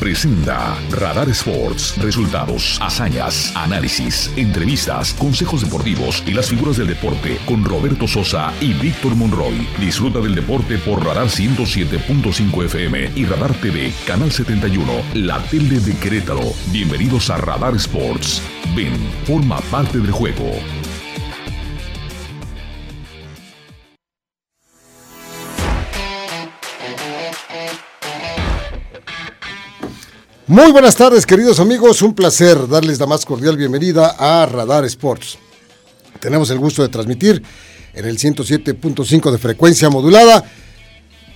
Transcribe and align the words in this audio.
presenta 0.00 0.76
Radar 0.90 1.28
Sports. 1.28 1.96
Resultados, 1.98 2.78
hazañas, 2.80 3.52
análisis, 3.54 4.32
entrevistas, 4.34 5.12
consejos 5.12 5.60
deportivos 5.60 6.24
y 6.26 6.32
las 6.32 6.48
figuras 6.48 6.78
del 6.78 6.88
deporte 6.88 7.38
con 7.44 7.64
Roberto 7.64 8.08
Sosa 8.08 8.52
y 8.60 8.72
Víctor 8.72 9.14
Monroy. 9.14 9.68
Disfruta 9.78 10.20
del 10.20 10.34
deporte 10.34 10.78
por 10.78 11.04
Radar 11.04 11.26
107.5 11.26 12.64
FM 12.64 13.12
y 13.14 13.26
Radar 13.26 13.52
TV, 13.60 13.92
Canal 14.06 14.32
71, 14.32 14.90
la 15.14 15.38
tele 15.44 15.78
de 15.78 15.94
Querétaro. 15.98 16.54
Bienvenidos 16.72 17.28
a 17.28 17.36
Radar 17.36 17.76
Sports. 17.76 18.42
Ven, 18.74 18.94
forma 19.26 19.60
parte 19.70 19.98
del 19.98 20.12
juego. 20.12 20.79
Muy 30.50 30.72
buenas 30.72 30.96
tardes, 30.96 31.26
queridos 31.26 31.60
amigos. 31.60 32.02
Un 32.02 32.12
placer 32.12 32.66
darles 32.66 32.98
la 32.98 33.06
más 33.06 33.24
cordial 33.24 33.56
bienvenida 33.56 34.16
a 34.18 34.44
Radar 34.46 34.84
Sports. 34.84 35.38
Tenemos 36.18 36.50
el 36.50 36.58
gusto 36.58 36.82
de 36.82 36.88
transmitir 36.88 37.40
en 37.94 38.04
el 38.04 38.18
107.5 38.18 39.30
de 39.30 39.38
frecuencia 39.38 39.88
modulada 39.90 40.42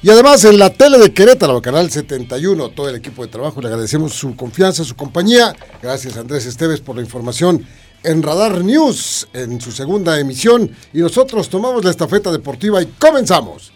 y 0.03 0.11
además 0.11 0.45
en 0.45 0.59
la 0.59 0.71
tele 0.71 0.99
de 0.99 1.15
Querétaro, 1.15 1.63
canal 1.63 1.93
71. 1.93 2.71
Todo 2.71 2.89
el 2.89 2.97
equipo 2.97 3.23
de 3.23 3.29
trabajo 3.29 3.61
le 3.61 3.69
agradecemos 3.69 4.15
su 4.15 4.35
confianza, 4.35 4.83
su 4.83 4.97
compañía. 4.97 5.55
Gracias, 5.81 6.17
Andrés 6.17 6.47
Esteves, 6.47 6.81
por 6.81 6.97
la 6.97 7.03
información 7.03 7.65
en 8.03 8.21
Radar 8.21 8.65
News 8.65 9.29
en 9.33 9.61
su 9.61 9.71
segunda 9.71 10.19
emisión. 10.19 10.69
Y 10.93 10.99
nosotros 10.99 11.49
tomamos 11.49 11.85
la 11.85 11.93
estafeta 11.93 12.33
deportiva 12.33 12.83
y 12.83 12.87
comenzamos. 12.87 13.73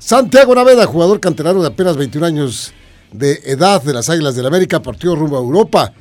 Santiago 0.00 0.52
Naveda, 0.52 0.84
jugador 0.86 1.20
canterano 1.20 1.62
de 1.62 1.68
apenas 1.68 1.96
21 1.96 2.26
años 2.26 2.72
de 3.12 3.40
edad 3.44 3.82
de 3.82 3.92
las 3.92 4.08
Águilas 4.08 4.34
del 4.34 4.46
América 4.46 4.82
partió 4.82 5.16
rumbo 5.16 5.36
a 5.36 5.40
Europa 5.40 5.92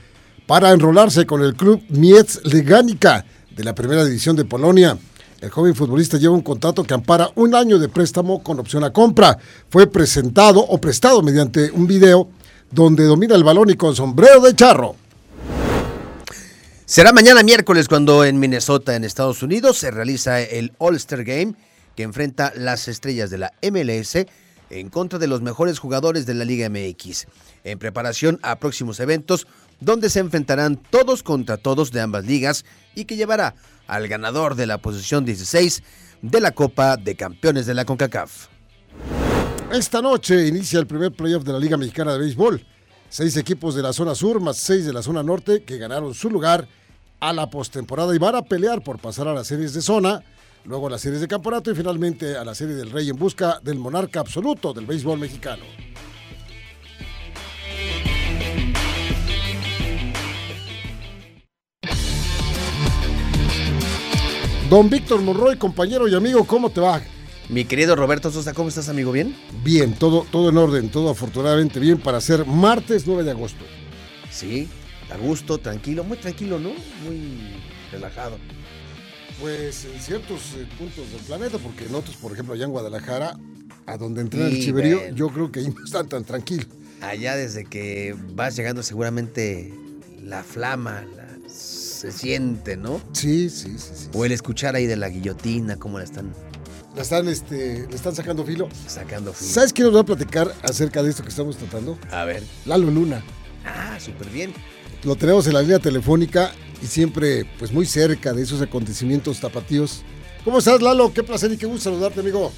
para 0.45 0.71
enrolarse 0.71 1.25
con 1.25 1.41
el 1.41 1.55
club 1.55 1.81
Mietz 1.89 2.39
Legánica 2.43 3.25
de 3.55 3.63
la 3.63 3.75
Primera 3.75 4.05
División 4.05 4.35
de 4.35 4.45
Polonia. 4.45 4.97
El 5.41 5.49
joven 5.49 5.75
futbolista 5.75 6.17
lleva 6.17 6.33
un 6.33 6.41
contrato 6.41 6.83
que 6.83 6.93
ampara 6.93 7.29
un 7.35 7.55
año 7.55 7.79
de 7.79 7.87
préstamo 7.87 8.43
con 8.43 8.59
opción 8.59 8.83
a 8.83 8.91
compra. 8.91 9.37
Fue 9.69 9.87
presentado 9.87 10.59
o 10.59 10.79
prestado 10.79 11.21
mediante 11.21 11.71
un 11.71 11.87
video 11.87 12.29
donde 12.71 13.05
domina 13.05 13.35
el 13.35 13.43
balón 13.43 13.69
y 13.69 13.75
con 13.75 13.95
sombrero 13.95 14.41
de 14.41 14.55
charro. 14.55 14.95
Será 16.85 17.13
mañana 17.13 17.43
miércoles 17.43 17.87
cuando 17.87 18.25
en 18.25 18.39
Minnesota, 18.39 18.95
en 18.95 19.03
Estados 19.03 19.43
Unidos, 19.43 19.77
se 19.77 19.91
realiza 19.91 20.41
el 20.41 20.73
All-Star 20.79 21.23
Game 21.23 21.53
que 21.95 22.03
enfrenta 22.03 22.51
las 22.55 22.87
estrellas 22.87 23.29
de 23.29 23.37
la 23.37 23.53
MLS 23.61 24.25
en 24.69 24.89
contra 24.89 25.19
de 25.19 25.27
los 25.27 25.41
mejores 25.41 25.79
jugadores 25.79 26.25
de 26.25 26.33
la 26.33 26.45
Liga 26.45 26.69
MX, 26.69 27.27
en 27.63 27.79
preparación 27.79 28.39
a 28.41 28.59
próximos 28.59 28.99
eventos 28.99 29.47
donde 29.79 30.09
se 30.09 30.19
enfrentarán 30.19 30.75
todos 30.77 31.23
contra 31.23 31.57
todos 31.57 31.91
de 31.91 32.01
ambas 32.01 32.25
ligas 32.25 32.65
y 32.95 33.05
que 33.05 33.15
llevará 33.15 33.55
al 33.87 34.07
ganador 34.07 34.55
de 34.55 34.67
la 34.67 34.77
posición 34.77 35.25
16 35.25 35.83
de 36.21 36.41
la 36.41 36.51
Copa 36.51 36.97
de 36.97 37.15
Campeones 37.15 37.65
de 37.65 37.73
la 37.73 37.85
CONCACAF. 37.85 38.47
Esta 39.71 40.01
noche 40.01 40.47
inicia 40.47 40.79
el 40.79 40.87
primer 40.87 41.11
playoff 41.11 41.43
de 41.43 41.53
la 41.53 41.59
Liga 41.59 41.77
Mexicana 41.77 42.13
de 42.13 42.19
Béisbol. 42.19 42.65
Seis 43.07 43.37
equipos 43.37 43.75
de 43.75 43.81
la 43.81 43.93
zona 43.93 44.15
sur 44.15 44.39
más 44.39 44.57
seis 44.57 44.85
de 44.85 44.93
la 44.93 45.01
zona 45.01 45.23
norte 45.23 45.63
que 45.63 45.77
ganaron 45.77 46.13
su 46.13 46.29
lugar 46.29 46.67
a 47.19 47.33
la 47.33 47.49
postemporada 47.49 48.15
y 48.15 48.19
van 48.19 48.35
a 48.35 48.43
pelear 48.43 48.83
por 48.83 48.99
pasar 48.99 49.27
a 49.27 49.33
las 49.33 49.47
series 49.47 49.73
de 49.73 49.81
zona 49.81 50.23
luego 50.69 50.85
a 50.85 50.91
las 50.91 51.01
series 51.01 51.19
de 51.19 51.27
campeonato 51.27 51.71
y 51.71 51.75
finalmente 51.75 52.37
a 52.37 52.45
la 52.45 52.53
serie 52.53 52.75
del 52.75 52.91
Rey 52.91 53.09
en 53.09 53.15
busca 53.15 53.59
del 53.63 53.79
monarca 53.79 54.19
absoluto 54.19 54.71
del 54.71 54.85
béisbol 54.85 55.17
mexicano. 55.17 55.63
Don 64.69 64.91
Víctor 64.91 65.23
Monroy, 65.23 65.57
compañero 65.57 66.07
y 66.07 66.13
amigo, 66.13 66.45
¿cómo 66.45 66.69
te 66.69 66.79
va? 66.79 67.01
Mi 67.49 67.65
querido 67.65 67.95
Roberto 67.95 68.29
Sosa, 68.29 68.53
¿cómo 68.53 68.69
estás, 68.69 68.89
amigo? 68.89 69.11
¿Bien? 69.11 69.35
Bien, 69.63 69.95
todo, 69.95 70.27
todo 70.31 70.49
en 70.49 70.57
orden, 70.57 70.89
todo 70.89 71.09
afortunadamente 71.09 71.79
bien 71.79 71.97
para 71.97 72.21
ser 72.21 72.45
martes 72.45 73.07
9 73.07 73.23
de 73.23 73.31
agosto. 73.31 73.65
Sí, 74.29 74.69
a 75.11 75.17
gusto, 75.17 75.57
tranquilo, 75.57 76.03
muy 76.03 76.17
tranquilo, 76.17 76.59
¿no? 76.59 76.69
Muy 77.03 77.55
relajado. 77.91 78.37
Pues 79.39 79.85
en 79.85 79.99
ciertos 80.01 80.53
eh, 80.57 80.67
puntos 80.77 81.11
del 81.11 81.21
planeta, 81.21 81.57
porque 81.57 81.85
en 81.85 81.95
otros, 81.95 82.15
por 82.17 82.33
ejemplo, 82.33 82.53
allá 82.53 82.65
en 82.65 82.71
Guadalajara, 82.71 83.37
a 83.85 83.97
donde 83.97 84.21
entré 84.21 84.47
el 84.47 84.59
chiverío, 84.61 85.09
yo 85.13 85.29
creo 85.29 85.51
que 85.51 85.61
ahí 85.61 85.67
no 85.77 85.83
están 85.83 86.07
tan 86.09 86.23
tranquilos. 86.23 86.67
Allá 87.01 87.35
desde 87.35 87.63
que 87.63 88.15
vas 88.33 88.55
llegando 88.55 88.83
seguramente 88.83 89.73
la 90.21 90.43
flama 90.43 91.05
se 91.47 92.11
siente, 92.11 92.77
¿no? 92.77 93.01
Sí, 93.13 93.49
sí, 93.49 93.77
sí, 93.77 93.91
sí. 93.93 94.09
O 94.13 94.25
el 94.25 94.31
escuchar 94.31 94.75
ahí 94.75 94.85
de 94.85 94.95
la 94.95 95.09
guillotina, 95.09 95.77
cómo 95.77 95.97
la 95.97 96.05
están... 96.05 96.33
La 96.95 97.03
están, 97.03 97.27
este, 97.27 97.87
le 97.87 97.95
están 97.95 98.15
sacando 98.15 98.43
filo. 98.43 98.67
Sacando 98.87 99.33
filo. 99.33 99.51
¿Sabes 99.51 99.73
quién 99.73 99.87
nos 99.87 99.95
va 99.95 100.01
a 100.01 100.05
platicar 100.05 100.53
acerca 100.63 101.03
de 101.03 101.09
esto 101.09 101.23
que 101.23 101.29
estamos 101.29 101.57
tratando? 101.57 101.97
A 102.11 102.25
ver. 102.25 102.43
Lalo 102.65 102.89
Luna. 102.89 103.23
Ah, 103.65 103.97
súper 103.99 104.29
bien. 104.29 104.53
Lo 105.03 105.15
tenemos 105.15 105.47
en 105.47 105.53
la 105.53 105.61
línea 105.61 105.79
telefónica 105.79 106.51
y 106.81 106.85
siempre 106.85 107.45
pues 107.57 107.71
muy 107.71 107.85
cerca 107.85 108.33
de 108.33 108.43
esos 108.43 108.61
acontecimientos 108.61 109.39
tapatíos. 109.39 110.03
¿Cómo 110.43 110.59
estás, 110.59 110.81
Lalo? 110.81 111.13
Qué 111.13 111.23
placer 111.23 111.51
y 111.51 111.57
qué 111.57 111.65
gusto 111.65 111.89
saludarte, 111.89 112.21
amigo. 112.21 112.51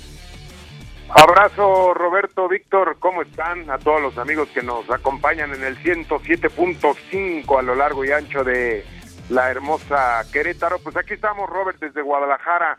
Abrazo, 1.14 1.94
Roberto, 1.94 2.48
Víctor, 2.48 2.96
¿cómo 3.00 3.22
están? 3.22 3.70
A 3.70 3.78
todos 3.78 4.02
los 4.02 4.18
amigos 4.18 4.48
que 4.54 4.62
nos 4.62 4.90
acompañan 4.90 5.54
en 5.54 5.64
el 5.64 5.78
107.5 5.78 7.59
a 7.59 7.62
lo 7.62 7.76
largo 7.76 8.06
y 8.06 8.12
ancho 8.12 8.46
de 8.46 8.86
la 9.30 9.52
hermosa 9.52 10.24
Querétaro. 10.32 10.80
Pues 10.80 10.96
aquí 10.96 11.16
estamos, 11.16 11.50
Robert, 11.50 11.80
desde 11.80 12.02
Guadalajara, 12.02 12.78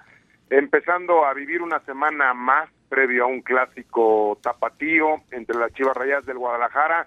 empezando 0.48 1.26
a 1.26 1.34
vivir 1.34 1.60
una 1.60 1.80
semana 1.80 2.32
más 2.32 2.70
previo 2.88 3.24
a 3.24 3.26
un 3.26 3.42
clásico 3.42 4.38
tapatío 4.42 5.22
entre 5.30 5.58
las 5.58 5.72
Chivas 5.74 5.96
Rayas 5.96 6.24
del 6.24 6.38
Guadalajara 6.38 7.06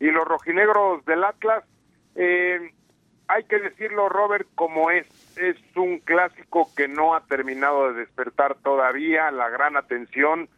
y 0.00 0.10
los 0.10 0.24
rojinegros 0.24 1.04
del 1.04 1.22
Atlas. 1.22 1.62
Eh, 2.16 2.72
hay 3.28 3.44
que 3.44 3.58
decirlo, 3.58 4.08
Robert, 4.08 4.46
como 4.54 4.90
es, 4.90 5.06
es 5.36 5.56
un 5.76 5.98
clásico 5.98 6.68
que 6.76 6.88
no 6.88 7.14
ha 7.14 7.20
terminado 7.22 7.92
de 7.92 8.00
despertar 8.00 8.56
todavía 8.56 9.30
la 9.30 9.48
gran 9.48 9.76
atención, 9.76 10.48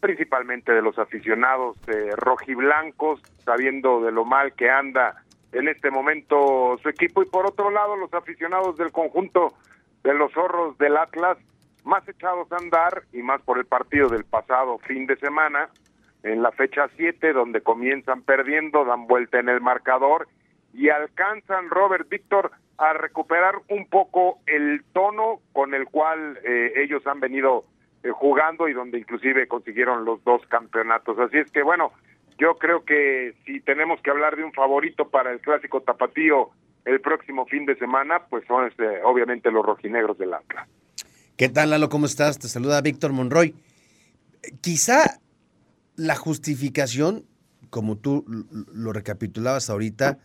principalmente 0.00 0.72
de 0.72 0.82
los 0.82 0.98
aficionados 0.98 1.76
eh, 1.88 2.10
rojiblancos, 2.16 3.20
sabiendo 3.44 4.00
de 4.02 4.12
lo 4.12 4.24
mal 4.24 4.52
que 4.54 4.70
anda 4.70 5.22
en 5.52 5.68
este 5.68 5.90
momento 5.90 6.78
su 6.82 6.88
equipo, 6.88 7.22
y 7.22 7.26
por 7.26 7.46
otro 7.46 7.70
lado, 7.70 7.96
los 7.96 8.12
aficionados 8.12 8.76
del 8.76 8.92
conjunto 8.92 9.54
de 10.02 10.14
los 10.14 10.32
zorros 10.32 10.76
del 10.78 10.96
Atlas, 10.96 11.38
más 11.84 12.06
echados 12.08 12.50
a 12.50 12.56
andar 12.56 13.04
y 13.12 13.22
más 13.22 13.40
por 13.42 13.58
el 13.58 13.64
partido 13.64 14.08
del 14.08 14.24
pasado 14.24 14.78
fin 14.78 15.06
de 15.06 15.16
semana, 15.16 15.68
en 16.24 16.42
la 16.42 16.50
fecha 16.50 16.88
7, 16.96 17.32
donde 17.32 17.60
comienzan 17.60 18.22
perdiendo, 18.22 18.84
dan 18.84 19.06
vuelta 19.06 19.38
en 19.38 19.48
el 19.48 19.60
marcador 19.60 20.26
y 20.76 20.90
alcanzan, 20.90 21.70
Robert 21.70 22.08
Víctor, 22.08 22.52
a 22.76 22.92
recuperar 22.92 23.54
un 23.68 23.88
poco 23.88 24.40
el 24.46 24.84
tono 24.92 25.40
con 25.52 25.72
el 25.72 25.86
cual 25.86 26.38
eh, 26.44 26.74
ellos 26.76 27.06
han 27.06 27.18
venido 27.18 27.64
eh, 28.02 28.10
jugando 28.10 28.68
y 28.68 28.74
donde 28.74 28.98
inclusive 28.98 29.48
consiguieron 29.48 30.04
los 30.04 30.22
dos 30.24 30.42
campeonatos. 30.48 31.18
Así 31.18 31.38
es 31.38 31.50
que 31.50 31.62
bueno, 31.62 31.92
yo 32.38 32.56
creo 32.56 32.84
que 32.84 33.34
si 33.46 33.60
tenemos 33.60 34.00
que 34.02 34.10
hablar 34.10 34.36
de 34.36 34.44
un 34.44 34.52
favorito 34.52 35.08
para 35.08 35.32
el 35.32 35.40
clásico 35.40 35.80
tapatío 35.80 36.50
el 36.84 37.00
próximo 37.00 37.46
fin 37.46 37.64
de 37.64 37.76
semana, 37.76 38.26
pues 38.28 38.44
son 38.46 38.66
este, 38.66 39.02
obviamente 39.02 39.50
los 39.50 39.64
rojinegros 39.64 40.18
del 40.18 40.34
Atlas. 40.34 40.68
¿Qué 41.38 41.48
tal, 41.48 41.70
Lalo? 41.70 41.88
¿Cómo 41.88 42.04
estás? 42.04 42.38
Te 42.38 42.48
saluda 42.48 42.82
Víctor 42.82 43.12
Monroy. 43.12 43.54
Quizá 44.60 45.20
la 45.96 46.16
justificación, 46.16 47.24
como 47.70 47.96
tú 47.96 48.24
lo 48.74 48.92
recapitulabas 48.92 49.70
ahorita, 49.70 50.18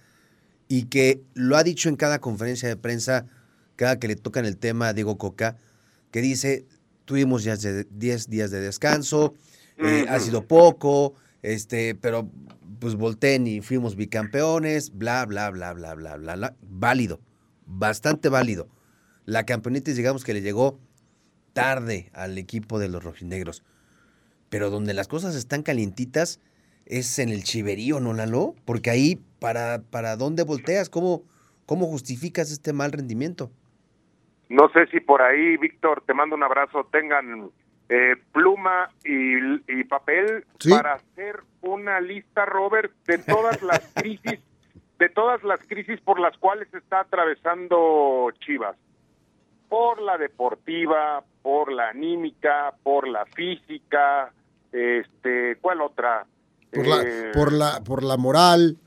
y 0.71 0.83
que 0.83 1.21
lo 1.33 1.57
ha 1.57 1.65
dicho 1.65 1.89
en 1.89 1.97
cada 1.97 2.21
conferencia 2.21 2.69
de 2.69 2.77
prensa, 2.77 3.25
cada 3.75 3.99
que 3.99 4.07
le 4.07 4.15
tocan 4.15 4.45
el 4.45 4.55
tema 4.55 4.87
a 4.87 4.93
Diego 4.93 5.17
Coca, 5.17 5.57
que 6.11 6.21
dice, 6.21 6.65
tuvimos 7.03 7.43
ya 7.43 7.57
10 7.57 8.29
días 8.29 8.51
de 8.51 8.61
descanso, 8.61 9.33
eh, 9.75 10.05
ha 10.07 10.17
sido 10.21 10.47
poco, 10.47 11.13
este, 11.41 11.93
pero 11.95 12.31
pues 12.79 12.95
volteen 12.95 13.47
y 13.47 13.59
fuimos 13.59 13.97
bicampeones, 13.97 14.97
bla, 14.97 15.25
bla, 15.25 15.49
bla, 15.49 15.73
bla, 15.73 15.93
bla, 15.93 16.15
bla, 16.15 16.35
bla. 16.37 16.55
Válido, 16.61 17.19
bastante 17.65 18.29
válido. 18.29 18.69
La 19.25 19.45
campeonitis, 19.45 19.97
digamos 19.97 20.23
que 20.23 20.33
le 20.33 20.41
llegó 20.41 20.79
tarde 21.51 22.09
al 22.13 22.37
equipo 22.37 22.79
de 22.79 22.87
los 22.87 23.03
rojinegros. 23.03 23.61
Pero 24.47 24.69
donde 24.69 24.93
las 24.93 25.09
cosas 25.09 25.35
están 25.35 25.63
calientitas 25.63 26.39
es 26.91 27.17
en 27.19 27.29
el 27.29 27.43
chiverío, 27.43 27.99
¿no, 27.99 28.13
Lalo? 28.13 28.53
Porque 28.65 28.89
ahí 28.89 29.19
para, 29.39 29.81
para 29.89 30.17
dónde 30.17 30.43
volteas, 30.43 30.89
¿Cómo, 30.89 31.23
cómo 31.65 31.87
justificas 31.87 32.51
este 32.51 32.73
mal 32.73 32.91
rendimiento. 32.91 33.49
No 34.49 34.69
sé 34.73 34.87
si 34.87 34.99
por 34.99 35.21
ahí, 35.21 35.55
Víctor, 35.55 36.03
te 36.05 36.13
mando 36.13 36.35
un 36.35 36.43
abrazo, 36.43 36.85
tengan 36.91 37.49
eh, 37.87 38.15
pluma 38.33 38.91
y, 39.05 39.83
papel 39.85 40.45
para 40.69 40.95
hacer 40.95 41.39
una 41.61 42.01
lista, 42.01 42.45
Robert, 42.45 42.91
de 43.07 43.17
todas 43.19 43.61
las 43.63 43.79
crisis, 43.95 44.39
de 44.99 45.09
todas 45.09 45.43
las 45.43 45.65
crisis 45.65 45.99
por 46.01 46.19
las 46.19 46.37
cuales 46.37 46.73
está 46.73 46.99
atravesando 46.99 48.31
Chivas. 48.41 48.75
Por 49.69 50.01
la 50.01 50.17
deportiva, 50.17 51.23
por 51.41 51.71
la 51.71 51.89
anímica, 51.89 52.73
por 52.83 53.07
la 53.07 53.25
física, 53.27 54.33
este, 54.73 55.55
¿cuál 55.61 55.79
otra? 55.79 56.25
Por 56.71 56.87
la, 56.87 57.01
eh, 57.01 57.31
por 57.33 57.51
la, 57.51 57.81
por 57.83 58.03
la 58.03 58.17
moral. 58.17 58.77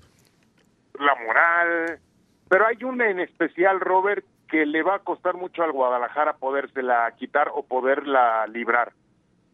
La 0.99 1.15
moral. 1.27 1.99
Pero 2.49 2.67
hay 2.67 2.83
una 2.85 3.11
en 3.11 3.21
especial, 3.21 3.81
Robert, 3.81 4.25
que 4.49 4.67
le 4.67 4.83
va 4.83 4.97
a 4.97 4.99
costar 5.01 5.35
mucho 5.35 5.63
al 5.63 5.73
Guadalajara 5.73 6.35
podérsela 6.35 7.13
quitar 7.19 7.51
o 7.53 7.65
poderla 7.65 8.47
librar, 8.47 8.93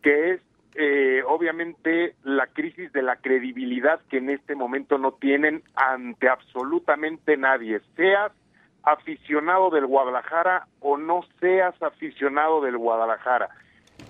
que 0.03 0.33
es 0.33 0.41
eh, 0.75 1.23
obviamente 1.27 2.15
la 2.23 2.47
crisis 2.47 2.93
de 2.93 3.03
la 3.03 3.17
credibilidad 3.17 4.01
que 4.09 4.19
en 4.19 4.31
este 4.31 4.55
momento 4.55 4.99
no 4.99 5.13
tienen 5.13 5.63
ante 5.75 6.29
absolutamente 6.29 7.37
nadie, 7.37 7.81
seas 7.97 8.33
aficionado 8.83 9.71
del 9.71 9.87
Guadalajara 9.87 10.67
o 10.81 10.97
no 10.97 11.23
seas 11.41 11.75
aficionado 11.83 12.61
del 12.61 12.79
Guadalajara. 12.79 13.49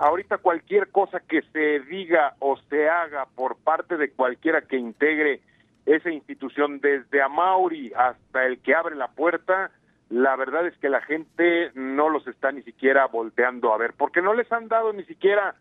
Ahorita 0.01 0.39
cualquier 0.39 0.89
cosa 0.89 1.21
que 1.21 1.43
se 1.53 1.81
diga 1.81 2.35
o 2.39 2.57
se 2.71 2.89
haga 2.89 3.27
por 3.35 3.57
parte 3.57 3.99
de 3.99 4.11
cualquiera 4.11 4.63
que 4.63 4.79
integre 4.79 5.43
esa 5.85 6.11
institución, 6.11 6.81
desde 6.81 7.21
Amauri 7.21 7.93
hasta 7.95 8.47
el 8.47 8.61
que 8.61 8.75
abre 8.75 8.97
la 8.97 9.09
puerta, 9.09 9.71
la 10.09 10.37
verdad 10.37 10.67
es 10.67 10.75
que 10.79 10.89
la 10.89 11.03
gente 11.03 11.71
no 11.75 12.09
los 12.09 12.27
está 12.27 12.51
ni 12.51 12.63
siquiera 12.63 13.09
volteando 13.09 13.75
a 13.75 13.77
ver, 13.77 13.93
porque 13.93 14.23
no 14.23 14.33
les 14.33 14.51
han 14.51 14.69
dado 14.69 14.95
ni 14.95 15.05
siquiera 15.05 15.55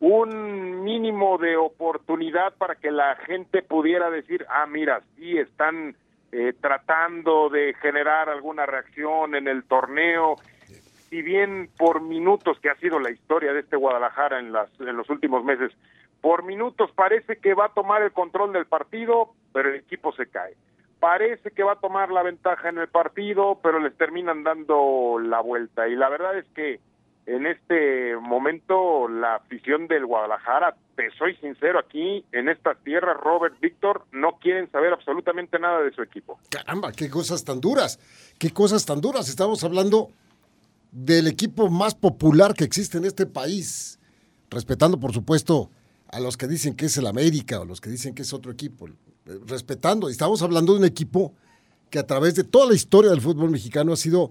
un 0.00 0.82
mínimo 0.82 1.36
de 1.36 1.58
oportunidad 1.58 2.54
para 2.54 2.76
que 2.76 2.90
la 2.90 3.16
gente 3.16 3.60
pudiera 3.60 4.08
decir, 4.08 4.46
ah, 4.48 4.64
mira, 4.66 5.02
sí 5.16 5.36
están 5.36 5.94
eh, 6.32 6.54
tratando 6.58 7.50
de 7.50 7.74
generar 7.74 8.30
alguna 8.30 8.64
reacción 8.64 9.34
en 9.34 9.46
el 9.46 9.64
torneo, 9.64 10.36
si 11.14 11.22
bien 11.22 11.70
por 11.78 12.00
minutos, 12.00 12.58
que 12.60 12.68
ha 12.68 12.74
sido 12.80 12.98
la 12.98 13.12
historia 13.12 13.52
de 13.52 13.60
este 13.60 13.76
Guadalajara 13.76 14.40
en, 14.40 14.50
las, 14.50 14.68
en 14.80 14.96
los 14.96 15.08
últimos 15.08 15.44
meses, 15.44 15.70
por 16.20 16.42
minutos 16.42 16.90
parece 16.92 17.36
que 17.36 17.54
va 17.54 17.66
a 17.66 17.72
tomar 17.72 18.02
el 18.02 18.10
control 18.10 18.52
del 18.52 18.66
partido, 18.66 19.30
pero 19.52 19.68
el 19.68 19.76
equipo 19.76 20.12
se 20.12 20.26
cae 20.26 20.54
parece 20.98 21.50
que 21.50 21.62
va 21.62 21.72
a 21.72 21.80
tomar 21.80 22.10
la 22.10 22.22
ventaja 22.22 22.70
en 22.70 22.78
el 22.78 22.88
partido, 22.88 23.60
pero 23.62 23.78
les 23.78 23.94
terminan 23.94 24.42
dando 24.42 25.18
la 25.20 25.40
vuelta. 25.40 25.86
Y 25.86 25.94
la 25.96 26.08
verdad 26.08 26.38
es 26.38 26.46
que 26.54 26.80
en 27.26 27.46
este 27.46 28.16
momento 28.16 29.06
la 29.06 29.34
afición 29.34 29.86
del 29.86 30.06
Guadalajara, 30.06 30.74
te 30.96 31.10
soy 31.18 31.36
sincero, 31.36 31.78
aquí 31.78 32.24
en 32.32 32.48
estas 32.48 32.78
tierras, 32.84 33.18
Robert, 33.20 33.54
Víctor, 33.60 34.06
no 34.12 34.38
quieren 34.38 34.70
saber 34.70 34.94
absolutamente 34.94 35.58
nada 35.58 35.82
de 35.82 35.92
su 35.92 36.00
equipo. 36.00 36.38
Caramba, 36.48 36.90
qué 36.92 37.10
cosas 37.10 37.44
tan 37.44 37.60
duras, 37.60 38.00
qué 38.38 38.50
cosas 38.50 38.86
tan 38.86 39.02
duras. 39.02 39.28
Estamos 39.28 39.62
hablando 39.62 40.08
del 40.94 41.26
equipo 41.26 41.68
más 41.68 41.94
popular 41.94 42.54
que 42.54 42.62
existe 42.62 42.98
en 42.98 43.04
este 43.04 43.26
país, 43.26 43.98
respetando 44.48 44.98
por 44.98 45.12
supuesto 45.12 45.70
a 46.08 46.20
los 46.20 46.36
que 46.36 46.46
dicen 46.46 46.74
que 46.74 46.86
es 46.86 46.96
el 46.96 47.08
América 47.08 47.60
o 47.60 47.64
los 47.64 47.80
que 47.80 47.90
dicen 47.90 48.14
que 48.14 48.22
es 48.22 48.32
otro 48.32 48.52
equipo 48.52 48.88
respetando. 49.46 50.08
Estamos 50.08 50.40
hablando 50.42 50.72
de 50.72 50.78
un 50.78 50.84
equipo 50.84 51.34
que 51.90 51.98
a 51.98 52.06
través 52.06 52.36
de 52.36 52.44
toda 52.44 52.66
la 52.66 52.74
historia 52.74 53.10
del 53.10 53.20
fútbol 53.20 53.50
mexicano 53.50 53.92
ha 53.92 53.96
sido 53.96 54.30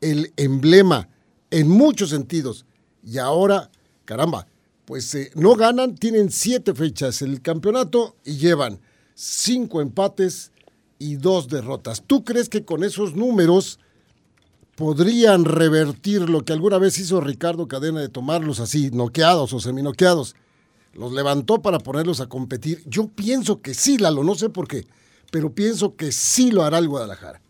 el 0.00 0.32
emblema 0.36 1.08
en 1.50 1.68
muchos 1.68 2.10
sentidos. 2.10 2.64
Y 3.02 3.18
ahora, 3.18 3.70
caramba, 4.04 4.46
pues 4.84 5.12
eh, 5.16 5.32
no 5.34 5.56
ganan, 5.56 5.96
tienen 5.96 6.30
siete 6.30 6.74
fechas 6.74 7.22
el 7.22 7.42
campeonato 7.42 8.14
y 8.24 8.36
llevan 8.36 8.78
cinco 9.14 9.80
empates 9.80 10.52
y 11.00 11.16
dos 11.16 11.48
derrotas. 11.48 12.04
¿Tú 12.06 12.24
crees 12.24 12.48
que 12.48 12.64
con 12.64 12.84
esos 12.84 13.16
números 13.16 13.80
podrían 14.76 15.44
revertir 15.44 16.28
lo 16.28 16.42
que 16.42 16.52
alguna 16.52 16.78
vez 16.78 16.98
hizo 16.98 17.20
Ricardo 17.20 17.68
Cadena 17.68 18.00
de 18.00 18.08
tomarlos 18.08 18.60
así, 18.60 18.90
noqueados 18.90 19.52
o 19.52 19.60
seminoqueados? 19.60 20.36
los 20.96 21.12
levantó 21.12 21.60
para 21.60 21.78
ponerlos 21.78 22.20
a 22.20 22.28
competir. 22.28 22.78
Yo 22.86 23.08
pienso 23.08 23.60
que 23.60 23.74
sí, 23.74 23.98
Lalo, 23.98 24.22
no 24.22 24.34
sé 24.34 24.50
por 24.50 24.68
qué, 24.68 24.84
pero 25.30 25.50
pienso 25.50 25.96
que 25.96 26.12
sí 26.12 26.50
lo 26.50 26.62
hará 26.62 26.78
el 26.78 26.88
Guadalajara. 26.88 27.40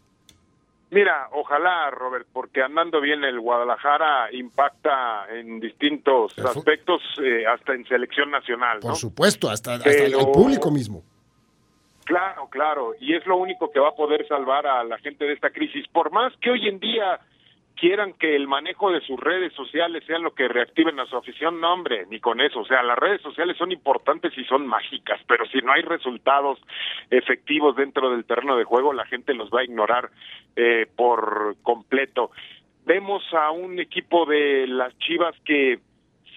Mira, 0.91 1.29
ojalá, 1.33 1.91
Robert, 1.91 2.27
porque 2.33 2.63
andando 2.63 3.01
bien 3.01 3.25
el 3.25 3.41
Guadalajara 3.41 4.33
impacta 4.33 5.27
en 5.29 5.59
distintos 5.59 6.39
aspectos, 6.39 7.03
eh, 7.21 7.45
hasta 7.47 7.75
en 7.75 7.85
selección 7.87 8.31
nacional. 8.31 8.79
Por 8.79 8.95
supuesto, 8.95 9.51
hasta, 9.51 9.75
el 9.75 10.13
público 10.33 10.71
mismo. 10.71 11.03
Claro, 12.05 12.49
claro, 12.51 12.95
y 13.01 13.15
es 13.15 13.27
lo 13.27 13.37
único 13.37 13.71
que 13.71 13.81
va 13.81 13.89
a 13.89 13.95
poder 13.95 14.27
salvar 14.29 14.67
a 14.67 14.85
la 14.85 14.99
gente 14.99 15.25
de 15.25 15.33
esta 15.33 15.51
crisis. 15.51 15.87
Por 15.89 16.11
más 16.11 16.37
que 16.37 16.51
hoy 16.51 16.69
en 16.69 16.79
día 16.79 17.21
quieran 17.77 18.13
que 18.15 18.37
el 18.37 18.47
manejo 18.47 18.91
de 18.91 19.01
sus 19.01 19.19
redes 19.19 19.53
sociales 19.55 20.05
sean 20.07 20.23
lo 20.23 20.35
que 20.35 20.49
reactiven 20.49 21.01
a 21.01 21.07
su 21.07 21.17
afición, 21.17 21.61
no 21.61 21.73
hombre, 21.73 22.07
ni 22.09 22.21
con 22.21 22.41
eso. 22.41 22.61
O 22.61 22.65
sea, 22.65 22.83
las 22.83 22.99
redes 22.99 23.21
sociales 23.23 23.57
son 23.57 23.73
importantes 23.73 24.37
y 24.37 24.45
son 24.45 24.67
mágicas, 24.67 25.21
pero 25.27 25.47
si 25.47 25.59
no 25.59 25.73
hay 25.73 25.83
resultados 25.83 26.59
efectivos 27.11 27.75
dentro 27.77 28.11
del 28.11 28.25
terreno 28.25 28.57
de 28.57 28.65
juego, 28.65 28.93
la 28.93 29.07
gente 29.07 29.35
los 29.35 29.51
va 29.51 29.61
a 29.61 29.65
ignorar 29.65 30.11
eh, 30.57 30.87
por 30.95 31.57
completo. 31.63 32.31
Vemos 32.85 33.23
a 33.33 33.51
un 33.51 33.81
equipo 33.81 34.27
de 34.27 34.67
las 34.67 34.97
Chivas 34.99 35.35
que 35.45 35.81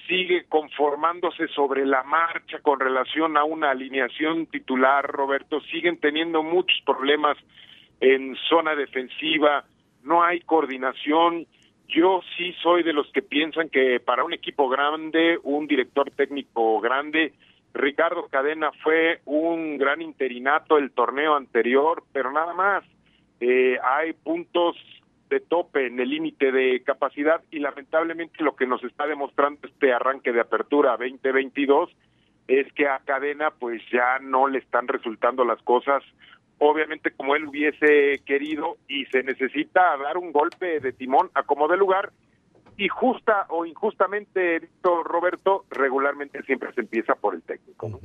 sigue 0.07 0.45
conformándose 0.47 1.47
sobre 1.49 1.85
la 1.85 2.03
marcha 2.03 2.59
con 2.59 2.79
relación 2.79 3.37
a 3.37 3.43
una 3.43 3.71
alineación 3.71 4.45
titular, 4.47 5.05
Roberto, 5.05 5.61
siguen 5.61 5.99
teniendo 5.99 6.43
muchos 6.43 6.79
problemas 6.85 7.37
en 7.99 8.35
zona 8.49 8.75
defensiva, 8.75 9.65
no 10.03 10.23
hay 10.23 10.39
coordinación. 10.41 11.45
Yo 11.87 12.21
sí 12.35 12.53
soy 12.61 12.83
de 12.83 12.93
los 12.93 13.11
que 13.11 13.21
piensan 13.21 13.69
que 13.69 13.99
para 13.99 14.23
un 14.23 14.33
equipo 14.33 14.69
grande, 14.69 15.39
un 15.43 15.67
director 15.67 16.09
técnico 16.11 16.79
grande, 16.79 17.33
Ricardo 17.73 18.27
Cadena 18.27 18.71
fue 18.83 19.21
un 19.25 19.77
gran 19.77 20.01
interinato 20.01 20.77
el 20.77 20.91
torneo 20.91 21.35
anterior, 21.35 22.03
pero 22.11 22.31
nada 22.31 22.53
más. 22.53 22.83
Eh, 23.39 23.77
hay 23.83 24.13
puntos 24.13 24.75
de 25.29 25.39
tope 25.39 25.87
en 25.87 25.99
el 25.99 26.09
límite 26.09 26.51
de 26.51 26.81
capacidad 26.83 27.41
y 27.51 27.59
lamentablemente 27.59 28.43
lo 28.43 28.55
que 28.55 28.67
nos 28.67 28.83
está 28.83 29.05
demostrando 29.07 29.67
este 29.67 29.93
arranque 29.93 30.31
de 30.31 30.41
apertura 30.41 30.91
2022 30.91 31.89
es 32.47 32.71
que 32.73 32.87
a 32.87 32.99
Cadena 32.99 33.51
pues 33.51 33.81
ya 33.91 34.19
no 34.19 34.47
le 34.47 34.59
están 34.59 34.87
resultando 34.87 35.43
las 35.43 35.61
cosas 35.63 36.03
obviamente 36.59 37.11
como 37.11 37.35
él 37.35 37.45
hubiese 37.45 38.21
querido 38.25 38.77
y 38.87 39.05
se 39.05 39.23
necesita 39.23 39.81
dar 39.97 40.17
un 40.17 40.31
golpe 40.31 40.79
de 40.79 40.93
timón 40.93 41.29
a 41.33 41.43
como 41.43 41.67
de 41.67 41.77
lugar 41.77 42.11
y 42.77 42.87
justa 42.89 43.47
o 43.49 43.65
injustamente, 43.65 44.69
Roberto, 44.83 45.65
regularmente 45.71 46.43
siempre 46.43 46.71
se 46.73 46.81
empieza 46.81 47.15
por 47.15 47.33
el 47.33 47.41
técnico. 47.41 47.99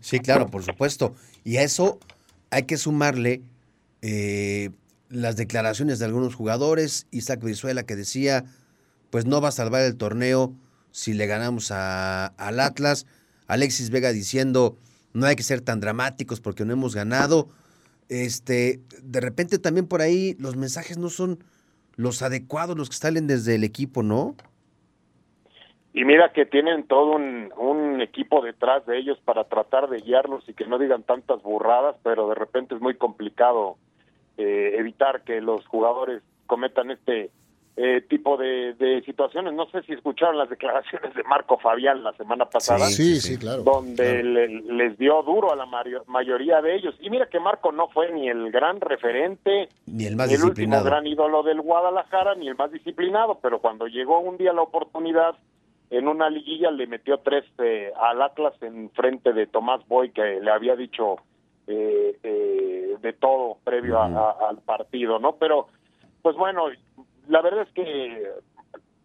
Sí, 0.00 0.18
claro, 0.18 0.48
por 0.48 0.62
supuesto. 0.64 1.14
Y 1.44 1.58
a 1.58 1.62
eso 1.62 2.00
hay 2.50 2.64
que 2.64 2.76
sumarle 2.76 3.42
eh, 4.02 4.70
las 5.10 5.36
declaraciones 5.36 5.98
de 5.98 6.04
algunos 6.04 6.34
jugadores, 6.34 7.06
Isaac 7.10 7.40
Brizuela 7.40 7.84
que 7.84 7.96
decía, 7.96 8.44
pues 9.10 9.26
no 9.26 9.40
va 9.40 9.48
a 9.48 9.52
salvar 9.52 9.82
el 9.82 9.96
torneo 9.96 10.52
si 10.90 11.14
le 11.14 11.26
ganamos 11.26 11.70
a, 11.70 12.26
al 12.26 12.60
Atlas, 12.60 13.06
Alexis 13.46 13.90
Vega 13.90 14.12
diciendo, 14.12 14.76
no 15.12 15.26
hay 15.26 15.36
que 15.36 15.42
ser 15.42 15.60
tan 15.60 15.80
dramáticos 15.80 16.40
porque 16.40 16.64
no 16.64 16.72
hemos 16.72 16.94
ganado 16.94 17.48
este, 18.08 18.80
de 19.02 19.20
repente 19.20 19.58
también 19.58 19.86
por 19.86 20.00
ahí 20.00 20.34
los 20.38 20.56
mensajes 20.56 20.98
no 20.98 21.08
son 21.08 21.38
los 21.96 22.22
adecuados, 22.22 22.76
los 22.76 22.88
que 22.88 22.96
salen 22.96 23.26
desde 23.26 23.54
el 23.54 23.64
equipo, 23.64 24.02
¿no? 24.02 24.34
Y 25.92 26.04
mira 26.04 26.32
que 26.32 26.46
tienen 26.46 26.86
todo 26.86 27.16
un, 27.16 27.52
un 27.56 28.00
equipo 28.00 28.40
detrás 28.40 28.86
de 28.86 28.98
ellos 28.98 29.18
para 29.24 29.44
tratar 29.44 29.88
de 29.88 29.98
guiarlos 29.98 30.48
y 30.48 30.54
que 30.54 30.66
no 30.66 30.78
digan 30.78 31.02
tantas 31.02 31.42
burradas, 31.42 31.96
pero 32.02 32.28
de 32.28 32.36
repente 32.36 32.74
es 32.74 32.80
muy 32.80 32.94
complicado 32.94 33.76
eh, 34.38 34.76
evitar 34.78 35.22
que 35.22 35.40
los 35.40 35.66
jugadores 35.66 36.22
cometan 36.46 36.90
este 36.90 37.30
eh, 37.80 38.00
tipo 38.08 38.36
de, 38.36 39.02
situaciones. 39.06 39.54
No 39.54 39.70
sé 39.70 39.82
si 39.82 39.92
escucharon 39.92 40.36
las 40.36 40.50
declaraciones 40.50 41.14
de 41.14 41.22
Marco 41.22 41.58
Fabián 41.58 42.02
la 42.02 42.12
semana 42.14 42.44
pasada. 42.44 42.86
Sí, 42.86 43.20
sí, 43.20 43.38
claro. 43.38 43.62
Donde 43.62 44.24
les 44.24 44.98
dio 44.98 45.22
duro 45.22 45.52
a 45.52 45.56
la 45.56 45.66
mayoría 46.06 46.60
de 46.60 46.74
ellos. 46.74 46.96
Y 47.00 47.08
mira 47.08 47.26
que 47.26 47.38
Marco 47.38 47.70
no 47.70 47.88
fue 47.88 48.12
ni 48.12 48.28
el 48.28 48.50
gran 48.50 48.80
referente, 48.80 49.68
ni 49.86 50.06
el 50.06 50.16
más 50.16 50.42
último 50.42 50.82
gran 50.82 51.06
ídolo 51.06 51.44
del 51.44 51.60
Guadalajara, 51.60 52.34
ni 52.34 52.48
el 52.48 52.56
más 52.56 52.72
disciplinado. 52.72 53.38
Pero 53.40 53.60
cuando 53.60 53.86
llegó 53.86 54.18
un 54.18 54.38
día 54.38 54.52
la 54.52 54.62
oportunidad 54.62 55.36
en 55.90 56.08
una 56.08 56.30
liguilla, 56.30 56.72
le 56.72 56.88
metió 56.88 57.18
tres 57.18 57.44
eh, 57.58 57.92
al 57.96 58.20
Atlas 58.22 58.54
en 58.60 58.90
frente 58.90 59.32
de 59.32 59.46
Tomás 59.46 59.86
Boy, 59.86 60.10
que 60.10 60.40
le 60.40 60.50
había 60.50 60.74
dicho 60.74 61.16
eh, 61.68 62.18
eh, 62.22 62.96
de 63.00 63.12
todo 63.12 63.58
previo 63.62 64.00
al 64.00 64.58
partido, 64.64 65.18
¿no? 65.18 65.36
Pero, 65.36 65.68
pues 66.22 66.36
bueno, 66.36 66.64
la 67.28 67.42
verdad 67.42 67.62
es 67.62 67.72
que 67.74 68.26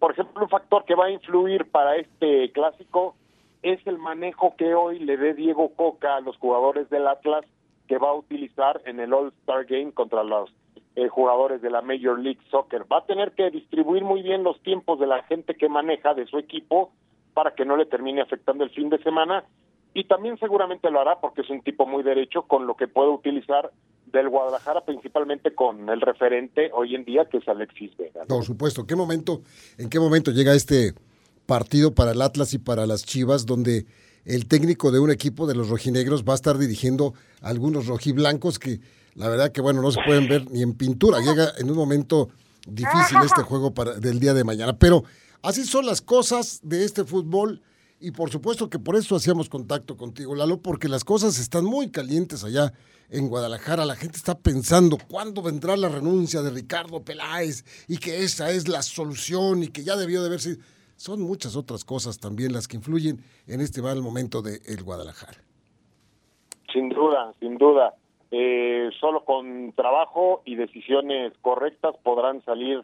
por 0.04 0.12
ejemplo, 0.12 0.44
un 0.44 0.50
factor 0.50 0.84
que 0.84 0.96
va 0.96 1.06
a 1.06 1.12
influir 1.12 1.72
para 1.72 1.96
este 1.96 2.52
clásico 2.52 3.16
es 3.62 3.80
el 3.88 3.98
manejo 3.98 4.54
que 4.58 4.76
hoy 4.76 5.00
le 5.00 5.16
dé 5.16 5.34
Diego 5.34 5.74
Coca 5.78 6.18
a 6.18 6.20
los 6.20 6.36
jugadores 6.40 6.90
del 6.90 7.08
Atlas 7.08 7.46
que 7.88 7.98
va 7.98 8.10
a 8.10 8.14
utilizar 8.14 8.82
en 8.84 9.00
el 9.00 9.14
All-Star 9.14 9.64
Game 9.64 9.94
contra 9.94 10.26
los 10.26 10.54
eh, 10.98 11.08
jugadores 11.08 11.62
de 11.62 11.70
la 11.70 11.82
Major 11.82 12.20
League 12.20 12.42
Soccer. 12.52 12.84
Va 12.92 12.98
a 12.98 13.06
tener 13.06 13.32
que 13.32 13.50
distribuir 13.50 14.04
muy 14.04 14.22
bien 14.24 14.44
los 14.44 14.60
tiempos 14.62 15.00
de 15.00 15.08
la 15.08 15.24
gente 15.24 15.56
que 15.56 15.70
maneja 15.70 16.14
de 16.14 16.26
su 16.26 16.38
equipo 16.38 16.92
para 17.34 17.56
que 17.56 17.64
no 17.64 17.78
le 17.78 17.86
termine 17.86 18.20
afectando 18.20 18.66
el 18.66 18.72
fin 18.72 18.90
de 18.90 19.02
semana 19.04 19.46
y 19.94 20.06
también 20.06 20.38
seguramente 20.40 20.90
lo 20.90 21.00
hará 21.00 21.20
porque 21.20 21.42
es 21.42 21.50
un 21.50 21.62
tipo 21.62 21.86
muy 21.86 22.04
derecho 22.04 22.44
con 22.44 22.66
lo 22.66 22.76
que 22.76 22.88
puede 22.88 23.10
utilizar 23.10 23.72
del 24.08 24.30
Guadalajara, 24.30 24.86
principalmente 24.86 25.54
con 25.54 25.90
el 25.90 26.02
referente 26.02 26.72
hoy 26.74 26.96
en 26.96 27.06
día 27.06 27.26
que 27.26 27.38
es 27.38 27.48
Alexis 27.48 27.96
Vega. 27.98 28.26
Por 28.28 28.44
supuesto, 28.44 28.86
¿qué 28.86 28.96
momento, 28.96 29.42
¿en 29.78 29.90
qué 29.90 30.00
momento 30.00 30.32
llega 30.32 30.54
este 30.54 30.94
partido 31.46 31.94
para 31.94 32.12
el 32.12 32.22
Atlas 32.22 32.54
y 32.54 32.60
para 32.60 32.86
las 32.86 33.06
Chivas 33.06 33.46
donde 33.46 33.86
el 34.26 34.48
técnico 34.48 34.92
de 34.92 35.00
un 35.00 35.12
equipo 35.12 35.48
de 35.48 35.56
los 35.56 35.70
rojinegros 35.70 36.24
va 36.24 36.34
a 36.34 36.36
estar 36.36 36.58
dirigiendo 36.58 37.14
a 37.42 37.50
algunos 37.50 37.88
rojiblancos 37.88 38.60
que 38.60 38.80
la 39.16 39.30
verdad 39.30 39.52
que 39.52 39.62
bueno, 39.62 39.82
no 39.82 39.92
se 39.92 40.00
pueden 40.06 40.28
ver 40.28 40.50
ni 40.50 40.62
en 40.64 40.74
pintura, 40.74 41.20
llega 41.20 41.52
en 41.60 41.70
un 41.70 41.78
momento 41.78 42.30
difícil 42.68 43.18
este 43.24 43.44
juego 43.44 43.74
para, 43.74 43.94
del 43.94 44.20
día 44.20 44.34
de 44.34 44.44
mañana, 44.44 44.78
pero 44.78 45.04
así 45.42 45.66
son 45.66 45.86
las 45.86 46.02
cosas 46.02 46.62
de 46.64 46.84
este 46.84 47.04
fútbol 47.04 47.62
y 48.00 48.12
por 48.12 48.30
supuesto 48.30 48.70
que 48.70 48.80
por 48.80 48.96
eso 48.96 49.16
hacíamos 49.16 49.50
contacto 49.50 49.96
contigo, 49.96 50.36
Lalo, 50.36 50.62
porque 50.62 50.88
las 50.88 51.04
cosas 51.04 51.40
están 51.40 51.66
muy 51.66 51.90
calientes 51.90 52.44
allá 52.44 52.74
en 53.10 53.30
Guadalajara. 53.30 53.86
La 53.86 53.96
gente 53.96 54.18
está 54.18 54.38
pensando 54.38 54.98
cuándo 55.10 55.42
vendrá 55.42 55.78
la 55.78 55.88
renuncia 55.88 56.42
de 56.42 56.50
Ricardo 56.50 57.04
Peláez 57.04 57.64
y 57.88 57.98
que 57.98 58.24
esa 58.24 58.52
es 58.52 58.68
la 58.68 58.82
solución 58.82 59.64
y 59.64 59.68
que 59.68 59.84
ya 59.84 59.96
debió 59.96 60.22
de 60.22 60.28
haberse. 60.28 60.58
Son 60.96 61.22
muchas 61.22 61.56
otras 61.56 61.86
cosas 61.86 62.20
también 62.20 62.54
las 62.54 62.68
que 62.68 62.78
influyen 62.78 63.20
en 63.48 63.62
este 63.62 63.82
mal 63.82 64.02
momento 64.02 64.42
de 64.42 64.60
el 64.68 64.84
Guadalajara. 64.84 65.40
Sin 66.72 66.90
duda, 66.90 67.34
sin 67.40 67.58
duda. 67.58 67.94
Eh, 68.32 68.90
solo 69.00 69.24
con 69.26 69.74
trabajo 69.74 70.42
y 70.44 70.56
decisiones 70.56 71.34
correctas 71.42 71.96
podrán 72.04 72.44
salir 72.46 72.84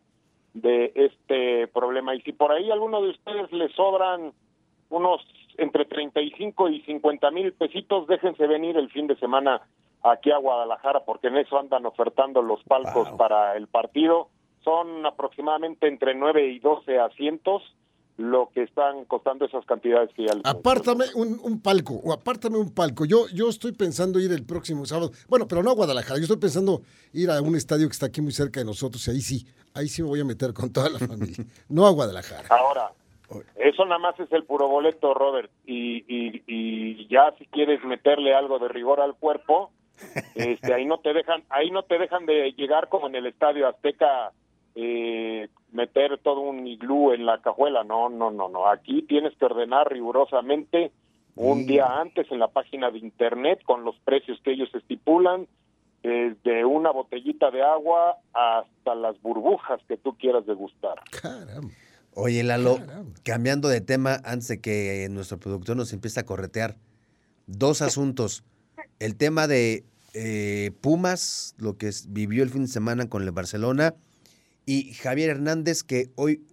de 0.54 0.92
este 0.96 1.68
problema. 1.68 2.16
Y 2.16 2.22
si 2.22 2.34
por 2.34 2.52
ahí 2.52 2.70
alguno 2.70 3.02
de 3.02 3.10
ustedes 3.10 3.52
le 3.52 3.70
sobran 3.70 4.34
unos 4.90 5.22
entre 5.58 5.86
35 5.86 6.70
y 6.70 6.82
50 6.82 7.32
mil 7.32 7.54
pesitos, 7.54 8.08
déjense 8.08 8.48
venir 8.48 8.78
el 8.78 8.90
fin 8.90 9.08
de 9.08 9.18
semana 9.18 9.62
aquí 10.04 10.32
a 10.32 10.38
Guadalajara 10.38 11.02
porque 11.06 11.28
en 11.28 11.38
eso 11.38 11.60
andan 11.60 11.86
ofertando 11.86 12.42
los 12.42 12.64
palcos 12.64 13.10
para 13.18 13.56
el 13.58 13.68
partido. 13.68 14.30
Son 14.64 15.06
aproximadamente 15.06 15.88
entre 15.88 16.16
9 16.16 16.48
y 16.48 16.60
12 16.60 17.00
asientos 17.00 17.64
lo 18.20 18.50
que 18.54 18.64
están 18.64 19.06
costando 19.06 19.46
esas 19.46 19.66
cantidades 19.66 20.10
que 20.14 20.26
ya 20.26 20.34
les 20.34 20.46
Apártame 20.46 21.06
un, 21.16 21.40
un, 21.42 21.62
palco, 21.62 21.94
o 22.04 22.12
apártame 22.12 22.58
un 22.58 22.74
palco. 22.74 23.06
Yo, 23.06 23.28
yo 23.30 23.48
estoy 23.48 23.72
pensando 23.72 24.20
ir 24.20 24.34
el 24.34 24.46
próximo 24.46 24.86
sábado, 24.86 25.12
bueno, 25.30 25.48
pero 25.48 25.64
no 25.64 25.72
a 25.72 25.74
Guadalajara, 25.74 26.18
yo 26.18 26.24
estoy 26.24 26.38
pensando 26.38 26.82
ir 27.14 27.32
a 27.32 27.42
un 27.42 27.56
estadio 27.56 27.88
que 27.88 27.94
está 27.94 28.08
aquí 28.08 28.20
muy 28.20 28.34
cerca 28.34 28.60
de 28.60 28.66
nosotros, 28.66 29.08
y 29.08 29.12
ahí 29.12 29.22
sí, 29.22 29.48
ahí 29.74 29.88
sí 29.88 30.04
me 30.04 30.10
voy 30.10 30.20
a 30.20 30.26
meter 30.26 30.54
con 30.54 30.70
toda 30.74 30.90
la 30.90 31.00
familia, 31.08 31.46
no 31.70 31.88
a 31.88 31.92
Guadalajara. 31.92 32.50
Ahora, 32.50 32.92
eso 33.56 33.86
nada 33.86 34.00
más 34.00 34.20
es 34.20 34.32
el 34.32 34.44
puro 34.44 34.68
boleto, 34.68 35.14
Robert. 35.14 35.52
Y, 35.66 36.04
y, 36.08 37.08
ya 37.08 37.34
si 37.38 37.46
quieres 37.46 37.84
meterle 37.84 38.34
algo 38.34 38.60
de 38.60 38.68
rigor 38.68 39.02
al 39.02 39.16
cuerpo, 39.16 39.72
este, 40.36 40.74
ahí 40.74 40.86
no 40.86 41.00
te 41.00 41.14
dejan, 41.14 41.44
ahí 41.50 41.72
no 41.72 41.84
te 41.84 41.98
dejan 41.98 42.26
de 42.26 42.52
llegar 42.54 42.90
como 42.90 43.08
en 43.08 43.16
el 43.16 43.26
Estadio 43.26 43.68
Azteca, 43.68 44.32
eh, 44.76 45.50
meter 45.72 46.18
todo 46.20 46.42
un 46.42 46.66
iglú 46.68 47.12
en 47.12 47.26
la 47.26 47.42
cajuela. 47.42 47.84
No, 47.84 48.10
no, 48.10 48.32
no, 48.32 48.50
no. 48.50 48.68
Aquí 48.68 49.04
tienes 49.04 49.36
que 49.38 49.46
ordenar 49.46 49.92
rigurosamente 49.92 50.92
un 51.36 51.66
día 51.66 51.86
antes 52.00 52.30
en 52.32 52.40
la 52.40 52.50
página 52.50 52.92
de 52.92 53.00
internet 53.00 53.62
con 53.64 53.86
los 53.86 53.96
precios 54.00 54.40
que 54.44 54.52
ellos 54.52 54.70
estipulan, 54.74 55.48
desde 56.04 56.66
una 56.66 56.92
botellita 56.92 57.52
de 57.52 57.62
agua 57.62 58.18
hasta 58.34 58.96
las 58.96 59.22
burbujas 59.22 59.82
que 59.88 59.98
tú 59.98 60.18
quieras 60.18 60.46
degustar. 60.46 61.02
Caramba. 61.22 61.74
Oye, 62.22 62.44
Lalo, 62.44 62.82
cambiando 63.24 63.70
de 63.70 63.80
tema, 63.80 64.20
antes 64.26 64.50
de 64.50 64.60
que 64.60 65.08
nuestro 65.10 65.40
productor 65.40 65.78
nos 65.78 65.94
empiece 65.94 66.20
a 66.20 66.26
corretear, 66.26 66.78
dos 67.48 67.82
asuntos. 67.82 68.44
El 69.00 69.16
tema 69.16 69.48
de 69.48 69.86
eh, 70.14 70.72
Pumas, 70.82 71.56
lo 71.58 71.78
que 71.78 71.90
vivió 72.10 72.44
el 72.44 72.50
fin 72.50 72.64
de 72.64 72.68
semana 72.68 73.08
con 73.08 73.24
el 73.24 73.32
Barcelona, 73.32 73.96
y 74.66 74.94
Javier 74.96 75.30
Hernández, 75.30 75.84
que 75.84 76.12
hoy, 76.16 76.44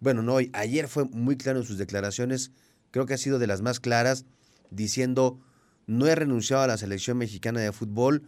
bueno, 0.00 0.22
no 0.22 0.36
hoy, 0.36 0.48
ayer 0.54 0.88
fue 0.88 1.04
muy 1.04 1.36
claro 1.36 1.58
en 1.58 1.66
sus 1.66 1.76
declaraciones, 1.76 2.50
creo 2.90 3.04
que 3.04 3.12
ha 3.12 3.18
sido 3.18 3.38
de 3.38 3.46
las 3.46 3.60
más 3.60 3.78
claras, 3.78 4.24
diciendo, 4.70 5.38
no 5.86 6.06
he 6.06 6.14
renunciado 6.14 6.62
a 6.62 6.66
la 6.66 6.78
selección 6.78 7.18
mexicana 7.18 7.60
de 7.60 7.72
fútbol, 7.72 8.22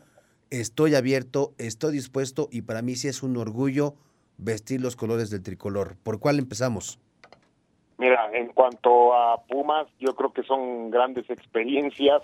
estoy 0.50 0.94
abierto, 0.94 1.54
estoy 1.56 1.94
dispuesto 1.94 2.50
y 2.52 2.62
para 2.62 2.82
mí 2.82 2.96
sí 2.96 3.08
es 3.08 3.22
un 3.22 3.38
orgullo 3.38 3.96
vestir 4.38 4.80
los 4.80 4.96
colores 4.96 5.30
del 5.30 5.42
tricolor. 5.42 5.96
¿Por 6.02 6.18
cuál 6.18 6.38
empezamos? 6.38 6.98
Mira, 7.98 8.30
en 8.32 8.48
cuanto 8.48 9.14
a 9.14 9.42
Pumas, 9.44 9.86
yo 10.00 10.14
creo 10.14 10.32
que 10.32 10.42
son 10.42 10.90
grandes 10.90 11.28
experiencias 11.30 12.22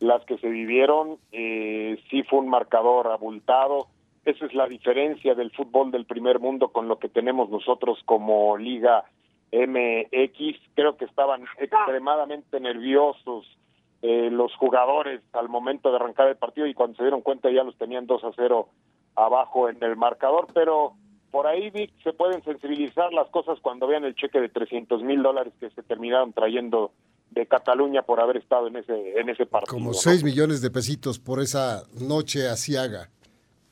las 0.00 0.24
que 0.24 0.38
se 0.38 0.48
vivieron. 0.48 1.18
Eh, 1.32 2.02
sí 2.10 2.22
fue 2.22 2.38
un 2.38 2.48
marcador 2.48 3.08
abultado. 3.08 3.88
Esa 4.24 4.46
es 4.46 4.54
la 4.54 4.66
diferencia 4.66 5.34
del 5.34 5.50
fútbol 5.50 5.90
del 5.90 6.06
primer 6.06 6.38
mundo 6.38 6.68
con 6.68 6.88
lo 6.88 6.98
que 6.98 7.08
tenemos 7.08 7.50
nosotros 7.50 7.98
como 8.04 8.56
Liga 8.56 9.04
MX. 9.52 10.58
Creo 10.74 10.96
que 10.96 11.04
estaban 11.04 11.44
extremadamente 11.58 12.60
nerviosos 12.60 13.46
eh, 14.00 14.30
los 14.30 14.54
jugadores 14.54 15.20
al 15.32 15.48
momento 15.48 15.90
de 15.90 15.96
arrancar 15.96 16.28
el 16.28 16.36
partido 16.36 16.66
y 16.66 16.74
cuando 16.74 16.96
se 16.96 17.02
dieron 17.02 17.20
cuenta 17.20 17.50
ya 17.50 17.64
los 17.64 17.76
tenían 17.76 18.06
2 18.06 18.24
a 18.24 18.30
0 18.36 18.68
abajo 19.16 19.68
en 19.68 19.82
el 19.82 19.96
marcador, 19.96 20.46
pero 20.54 20.92
por 21.30 21.46
ahí 21.46 21.70
Vic, 21.70 21.92
se 22.02 22.12
pueden 22.12 22.42
sensibilizar 22.42 23.12
las 23.12 23.28
cosas 23.28 23.58
cuando 23.60 23.86
vean 23.86 24.04
el 24.04 24.14
cheque 24.14 24.40
de 24.40 24.48
300 24.48 25.02
mil 25.02 25.22
dólares 25.22 25.52
que 25.60 25.70
se 25.70 25.82
terminaron 25.82 26.32
trayendo 26.32 26.92
de 27.30 27.46
Cataluña 27.46 28.02
por 28.02 28.20
haber 28.20 28.38
estado 28.38 28.68
en 28.68 28.76
ese 28.76 29.18
en 29.18 29.28
ese 29.28 29.46
partido. 29.46 29.74
Como 29.74 29.92
6 29.92 30.24
millones 30.24 30.62
de 30.62 30.70
pesitos 30.70 31.18
por 31.18 31.40
esa 31.40 31.82
noche 32.00 32.48
asiaga. 32.48 33.10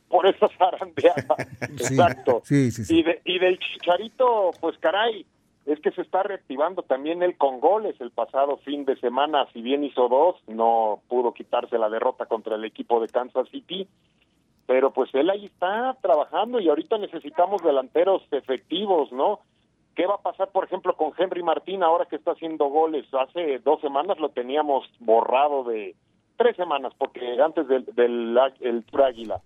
Por 0.08 0.26
esa 0.26 0.48
zarandeada, 0.56 1.36
exacto. 1.62 2.42
Sí, 2.44 2.70
sí, 2.70 2.84
sí. 2.84 2.98
Y, 2.98 3.02
de, 3.02 3.20
y 3.24 3.38
del 3.38 3.58
Chicharito, 3.58 4.52
pues 4.60 4.78
caray, 4.78 5.26
es 5.66 5.80
que 5.80 5.90
se 5.90 6.02
está 6.02 6.22
reactivando 6.22 6.82
también 6.82 7.22
él 7.22 7.36
con 7.36 7.58
goles 7.58 7.96
el 8.00 8.12
pasado 8.12 8.58
fin 8.58 8.84
de 8.84 8.96
semana, 9.00 9.48
si 9.52 9.62
bien 9.62 9.82
hizo 9.82 10.08
dos, 10.08 10.36
no 10.46 11.02
pudo 11.08 11.34
quitarse 11.34 11.76
la 11.76 11.88
derrota 11.88 12.26
contra 12.26 12.54
el 12.54 12.64
equipo 12.64 13.00
de 13.00 13.08
Kansas 13.08 13.48
City 13.50 13.88
pero 14.66 14.90
pues 14.90 15.14
él 15.14 15.30
ahí 15.30 15.46
está 15.46 15.96
trabajando 16.02 16.60
y 16.60 16.68
ahorita 16.68 16.98
necesitamos 16.98 17.62
delanteros 17.62 18.22
efectivos, 18.32 19.12
¿no? 19.12 19.40
¿Qué 19.94 20.06
va 20.06 20.16
a 20.16 20.22
pasar, 20.22 20.50
por 20.50 20.64
ejemplo, 20.64 20.94
con 20.94 21.12
Henry 21.16 21.42
Martín 21.42 21.82
ahora 21.82 22.04
que 22.04 22.16
está 22.16 22.32
haciendo 22.32 22.66
goles? 22.66 23.06
Hace 23.14 23.60
dos 23.60 23.80
semanas 23.80 24.18
lo 24.18 24.28
teníamos 24.28 24.84
borrado 24.98 25.64
de 25.64 25.94
tres 26.36 26.56
semanas, 26.56 26.92
porque 26.98 27.40
antes 27.40 27.66
del, 27.66 27.86
del 27.94 28.38
el 28.60 28.84
Tour 28.84 29.04
Águila 29.04 29.40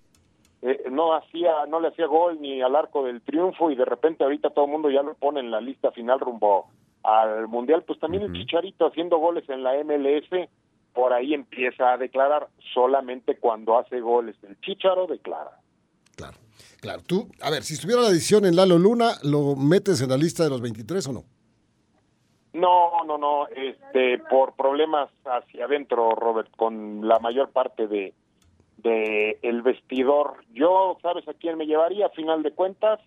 eh, 0.62 0.84
no 0.90 1.14
hacía, 1.14 1.66
no 1.68 1.80
le 1.80 1.88
hacía 1.88 2.06
gol 2.06 2.40
ni 2.40 2.60
al 2.60 2.74
arco 2.74 3.04
del 3.04 3.22
triunfo 3.22 3.70
y 3.70 3.76
de 3.76 3.84
repente 3.84 4.24
ahorita 4.24 4.50
todo 4.50 4.64
el 4.64 4.72
mundo 4.72 4.90
ya 4.90 5.02
lo 5.02 5.14
pone 5.14 5.40
en 5.40 5.50
la 5.50 5.60
lista 5.60 5.90
final 5.92 6.20
rumbo 6.20 6.66
al 7.02 7.48
mundial. 7.48 7.82
Pues 7.86 7.98
también 7.98 8.24
el 8.24 8.32
Chicharito 8.32 8.86
haciendo 8.86 9.18
goles 9.18 9.48
en 9.48 9.62
la 9.62 9.72
MLS 9.84 10.48
por 10.92 11.12
ahí 11.12 11.34
empieza 11.34 11.92
a 11.92 11.96
declarar 11.96 12.48
solamente 12.74 13.38
cuando 13.38 13.78
hace 13.78 14.00
goles. 14.00 14.36
El 14.42 14.60
Chicharo 14.60 15.06
declara. 15.06 15.60
Claro, 16.16 16.36
claro. 16.80 17.02
Tú, 17.06 17.28
a 17.40 17.50
ver, 17.50 17.62
si 17.62 17.74
estuviera 17.74 18.02
la 18.02 18.08
edición 18.08 18.44
en 18.44 18.56
Lalo 18.56 18.78
Luna, 18.78 19.12
¿lo 19.22 19.56
metes 19.56 20.02
en 20.02 20.10
la 20.10 20.16
lista 20.16 20.44
de 20.44 20.50
los 20.50 20.60
23 20.60 21.06
o 21.08 21.12
no? 21.12 21.24
No, 22.52 23.04
no, 23.04 23.16
no, 23.16 23.46
este, 23.46 24.18
por 24.18 24.54
problemas 24.54 25.08
hacia 25.24 25.66
adentro, 25.66 26.16
Robert, 26.16 26.50
con 26.56 27.06
la 27.06 27.20
mayor 27.20 27.50
parte 27.50 27.86
de, 27.86 28.12
de 28.78 29.38
el 29.42 29.62
vestidor. 29.62 30.44
Yo, 30.52 30.98
¿sabes 31.00 31.26
a 31.28 31.34
quién 31.34 31.56
me 31.56 31.66
llevaría 31.66 32.06
a 32.06 32.10
final 32.10 32.42
de 32.42 32.50
cuentas? 32.50 32.98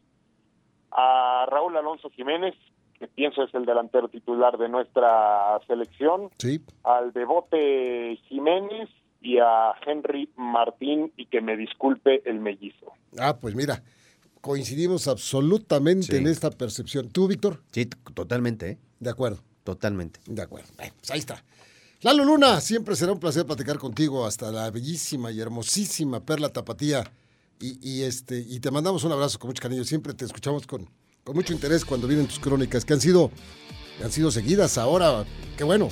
A 0.92 1.46
Raúl 1.50 1.76
Alonso 1.76 2.10
Jiménez, 2.12 2.56
que 3.04 3.10
pienso 3.10 3.44
es 3.44 3.54
el 3.54 3.66
delantero 3.66 4.08
titular 4.08 4.58
de 4.58 4.70
nuestra 4.70 5.60
selección, 5.68 6.30
sí. 6.38 6.62
al 6.86 7.12
Devote 7.12 8.18
Jiménez 8.30 8.90
y 9.22 9.40
a 9.40 9.74
Henry 9.86 10.30
Martín 10.38 11.12
y 11.18 11.26
que 11.26 11.42
me 11.42 11.58
disculpe 11.58 12.22
el 12.24 12.40
mellizo. 12.40 12.94
Ah, 13.20 13.36
pues 13.38 13.56
mira, 13.56 13.84
coincidimos 14.40 15.10
absolutamente 15.10 16.16
en 16.16 16.28
esta 16.28 16.50
percepción. 16.50 17.10
¿Tú, 17.10 17.28
Víctor? 17.28 17.62
Sí, 17.72 17.88
totalmente. 18.14 18.70
¿eh? 18.70 18.78
De 19.02 19.10
acuerdo. 19.10 19.42
Totalmente. 19.66 20.22
De 20.26 20.42
acuerdo. 20.42 20.70
pues 20.78 21.12
ahí 21.12 21.20
está. 21.20 21.44
Lalo 22.04 22.24
Luna, 22.24 22.62
siempre 22.62 22.96
será 22.96 23.12
un 23.12 23.20
placer 23.20 23.46
platicar 23.46 23.80
contigo 23.80 24.26
hasta 24.26 24.50
la 24.50 24.72
bellísima 24.72 25.30
y 25.32 25.42
hermosísima 25.42 26.22
Perla 26.22 26.50
Tapatía. 26.50 27.04
Y, 27.60 27.80
y, 27.82 28.04
este, 28.04 28.40
y 28.40 28.62
te 28.62 28.72
mandamos 28.72 29.04
un 29.04 29.12
abrazo 29.12 29.40
con 29.40 29.50
mucho 29.50 29.62
cariño. 29.62 29.84
Siempre 29.84 30.14
te 30.14 30.24
escuchamos 30.24 30.66
con, 30.68 30.90
con 31.24 31.36
mucho 31.36 31.54
interés 31.54 31.86
cuando 31.86 32.08
vienen 32.08 32.28
tus 32.28 32.40
crónicas, 32.40 32.86
que 32.86 32.94
han 32.94 33.02
sido, 33.02 33.32
han 34.04 34.12
sido 34.12 34.32
seguidas 34.32 34.78
ahora. 34.78 35.26
Qué 35.58 35.64
bueno. 35.64 35.90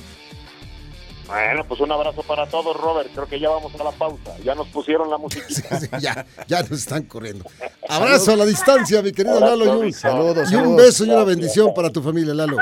Bueno, 1.26 1.64
pues 1.66 1.80
un 1.80 1.90
abrazo 1.90 2.22
para 2.24 2.46
todos, 2.46 2.76
Robert. 2.76 3.08
Creo 3.14 3.26
que 3.26 3.40
ya 3.40 3.48
vamos 3.48 3.74
a 3.74 3.84
la 3.84 3.92
pausa. 3.92 4.36
Ya 4.44 4.54
nos 4.54 4.68
pusieron 4.68 5.08
la 5.08 5.16
música. 5.18 5.80
ya, 5.98 6.26
ya 6.46 6.60
nos 6.62 6.72
están 6.72 7.04
corriendo. 7.04 7.44
Abrazo 7.88 8.32
a 8.32 8.36
la 8.36 8.44
distancia, 8.44 9.00
mi 9.00 9.12
querido 9.12 9.40
Lalo. 9.40 9.64
Y 9.64 9.86
un, 9.86 9.92
saludos, 9.92 10.52
y 10.52 10.56
un 10.56 10.76
beso 10.76 11.06
y 11.06 11.10
una 11.10 11.24
bendición 11.24 11.72
para 11.74 11.90
tu 11.90 12.02
familia, 12.02 12.34
Lalo. 12.34 12.58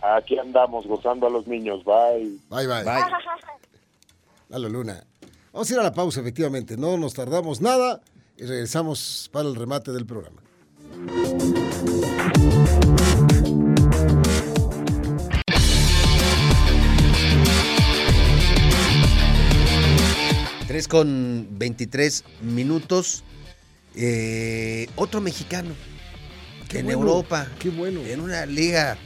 Aquí 0.00 0.38
andamos 0.38 0.86
gozando 0.86 1.26
a 1.26 1.30
los 1.30 1.46
niños. 1.46 1.84
Bye. 1.84 2.38
Bye, 2.48 2.66
bye. 2.66 2.82
bye. 2.82 3.04
Lalo 4.48 4.68
Luna. 4.68 5.04
Vamos 5.52 5.70
a 5.70 5.74
ir 5.74 5.80
a 5.80 5.82
la 5.82 5.92
pausa, 5.92 6.20
efectivamente. 6.20 6.76
No 6.76 6.96
nos 6.96 7.14
tardamos 7.14 7.60
nada 7.60 8.00
y 8.36 8.44
regresamos 8.44 9.28
para 9.32 9.48
el 9.48 9.54
remate 9.54 9.92
del 9.92 10.06
programa. 10.06 10.42
Tres 20.78 20.86
con 20.86 21.48
23 21.58 22.22
minutos. 22.42 23.24
Eh, 23.96 24.86
otro 24.94 25.20
mexicano. 25.20 25.74
Qué 26.68 26.78
en 26.78 26.84
bueno, 26.84 27.00
Europa. 27.00 27.48
Qué 27.58 27.70
bueno. 27.70 28.00
En 28.02 28.20
una 28.20 28.46
liga. 28.46 28.96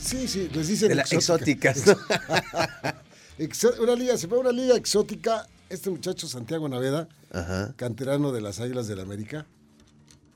Sí, 0.00 0.26
sí, 0.26 0.50
les 0.52 0.66
dicen 0.66 0.88
de 0.88 0.96
la 0.96 1.02
exóticas. 1.02 1.84
una 3.80 3.94
liga, 3.94 4.16
se 4.16 4.26
fue 4.26 4.38
a 4.38 4.40
una 4.40 4.50
liga 4.50 4.74
exótica. 4.74 5.46
Este 5.70 5.90
muchacho 5.90 6.26
Santiago 6.26 6.68
Naveda, 6.68 7.06
Ajá. 7.30 7.72
canterano 7.76 8.32
de 8.32 8.40
las 8.40 8.58
Águilas 8.58 8.88
del 8.88 8.96
la 8.96 9.04
América. 9.04 9.46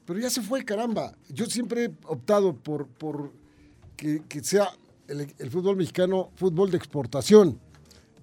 Pero 0.05 0.21
ya 0.21 0.31
se 0.31 0.41
fue, 0.41 0.65
caramba. 0.65 1.17
Yo 1.31 1.47
siempre 1.47 1.87
he 1.87 1.91
optado 2.05 2.55
por, 2.55 2.87
por 2.87 3.33
que, 3.97 4.23
que 4.29 4.45
sea 4.45 4.71
el, 5.09 5.35
el, 5.37 5.51
fútbol 5.51 5.75
mexicano 5.79 6.31
fútbol 6.37 6.71
de 6.71 6.77
exportación. 6.77 7.59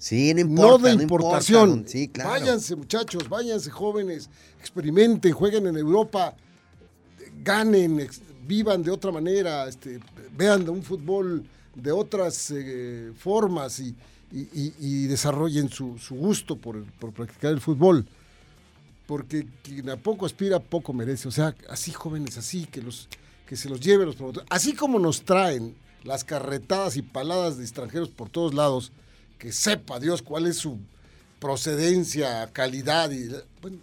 Sí, 0.03 0.33
no 0.33 0.41
importa. 0.41 0.89
No 0.89 0.97
de 0.97 1.01
importación. 1.01 1.69
No 1.69 1.75
importa. 1.75 1.91
Sí, 1.93 2.07
claro. 2.09 2.29
Váyanse, 2.31 2.75
muchachos, 2.75 3.29
váyanse, 3.29 3.69
jóvenes, 3.69 4.29
experimenten, 4.59 5.31
jueguen 5.31 5.65
en 5.67 5.77
Europa, 5.77 6.35
ganen, 7.41 8.09
vivan 8.45 8.83
de 8.83 8.91
otra 8.91 9.13
manera, 9.13 9.65
este, 9.65 10.01
vean 10.35 10.67
un 10.67 10.83
fútbol 10.83 11.45
de 11.73 11.93
otras 11.93 12.51
eh, 12.53 13.13
formas 13.17 13.79
y, 13.79 13.95
y, 14.29 14.41
y, 14.53 14.73
y, 14.77 15.07
desarrollen 15.07 15.69
su, 15.69 15.97
su 15.97 16.15
gusto 16.15 16.57
por, 16.57 16.83
por, 16.99 17.13
practicar 17.13 17.53
el 17.53 17.61
fútbol. 17.61 18.05
Porque 19.05 19.47
quien 19.61 19.89
a 19.89 19.95
poco 19.95 20.25
aspira, 20.25 20.59
poco 20.59 20.91
merece. 20.91 21.29
O 21.29 21.31
sea, 21.31 21.55
así 21.69 21.93
jóvenes, 21.93 22.37
así, 22.37 22.65
que, 22.65 22.81
los, 22.81 23.07
que 23.47 23.55
se 23.55 23.69
los 23.69 23.79
lleven 23.79 24.07
los 24.07 24.17
promotores. 24.17 24.49
Así 24.51 24.73
como 24.73 24.99
nos 24.99 25.21
traen 25.21 25.73
las 26.03 26.25
carretadas 26.25 26.97
y 26.97 27.01
paladas 27.03 27.57
de 27.57 27.63
extranjeros 27.63 28.09
por 28.09 28.27
todos 28.27 28.53
lados, 28.53 28.91
que 29.43 29.51
sepa 29.51 29.99
Dios 29.99 30.21
cuál 30.21 30.47
es 30.47 30.55
su 30.55 30.79
procedencia, 31.41 32.49
calidad 32.53 33.11
y 33.11 33.27
bueno, 33.61 33.77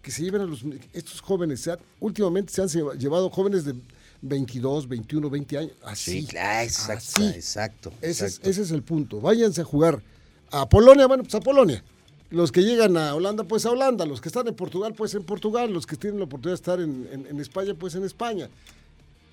que 0.00 0.10
se 0.10 0.22
lleven 0.22 0.40
a 0.40 0.44
los 0.46 0.64
estos 0.94 1.20
jóvenes, 1.20 1.60
se 1.60 1.76
últimamente 2.00 2.50
se 2.50 2.62
han 2.62 2.98
llevado 2.98 3.28
jóvenes 3.28 3.66
de 3.66 3.74
22, 4.22 4.88
21, 4.88 5.28
20 5.28 5.58
años, 5.58 5.72
así. 5.84 6.22
Sí, 6.22 6.26
claro, 6.26 6.64
exacto, 6.64 6.94
así. 6.94 7.26
exacto, 7.26 7.92
ese, 8.00 8.24
exacto. 8.24 8.48
Es, 8.48 8.56
ese 8.56 8.62
es 8.62 8.70
el 8.70 8.82
punto. 8.82 9.20
Váyanse 9.20 9.60
a 9.60 9.64
jugar 9.64 10.02
a 10.50 10.66
Polonia, 10.66 11.06
bueno, 11.06 11.24
pues 11.24 11.34
a 11.34 11.40
Polonia. 11.40 11.84
Los 12.30 12.50
que 12.50 12.62
llegan 12.62 12.96
a 12.96 13.14
Holanda, 13.14 13.44
pues 13.44 13.66
a 13.66 13.72
Holanda. 13.72 14.06
Los 14.06 14.22
que 14.22 14.30
están 14.30 14.48
en 14.48 14.54
Portugal, 14.54 14.94
pues 14.94 15.14
en 15.14 15.24
Portugal. 15.24 15.70
Los 15.74 15.86
que 15.86 15.96
tienen 15.96 16.20
la 16.20 16.24
oportunidad 16.24 16.52
de 16.52 16.62
estar 16.62 16.80
en, 16.80 17.06
en, 17.12 17.26
en 17.26 17.38
España, 17.38 17.74
pues 17.78 17.94
en 17.96 18.04
España. 18.04 18.48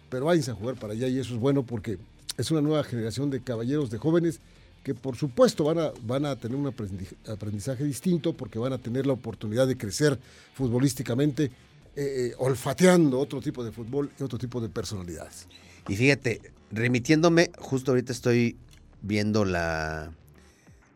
Pero 0.10 0.26
váyanse 0.26 0.52
a 0.52 0.56
jugar 0.56 0.76
para 0.76 0.92
allá 0.92 1.08
y 1.08 1.20
eso 1.20 1.34
es 1.34 1.40
bueno 1.40 1.64
porque 1.64 2.00
es 2.38 2.52
una 2.52 2.60
nueva 2.60 2.84
generación 2.84 3.30
de 3.30 3.42
caballeros, 3.42 3.90
de 3.90 3.98
jóvenes 3.98 4.42
que 4.84 4.94
por 4.94 5.16
supuesto 5.16 5.64
van 5.64 5.80
a, 5.80 5.92
van 6.06 6.26
a 6.26 6.36
tener 6.36 6.58
un 6.58 6.68
aprendizaje, 6.68 7.84
distinto 7.84 8.34
porque 8.34 8.60
van 8.60 8.74
a 8.74 8.78
tener 8.78 9.06
la 9.06 9.14
oportunidad 9.14 9.66
de 9.66 9.78
crecer 9.78 10.20
futbolísticamente, 10.54 11.46
eh, 11.46 11.52
eh, 11.96 12.34
olfateando 12.38 13.20
otro 13.20 13.40
tipo 13.42 13.64
de 13.64 13.72
fútbol 13.72 14.12
y 14.20 14.24
otro 14.24 14.38
tipo 14.38 14.60
de 14.60 14.70
personalidades. 14.70 15.48
Y 15.88 15.96
fíjate, 15.96 16.42
remitiéndome, 16.72 17.52
justo 17.58 17.92
ahorita 17.92 18.12
estoy 18.12 18.58
viendo 19.02 19.46
la, 19.46 20.12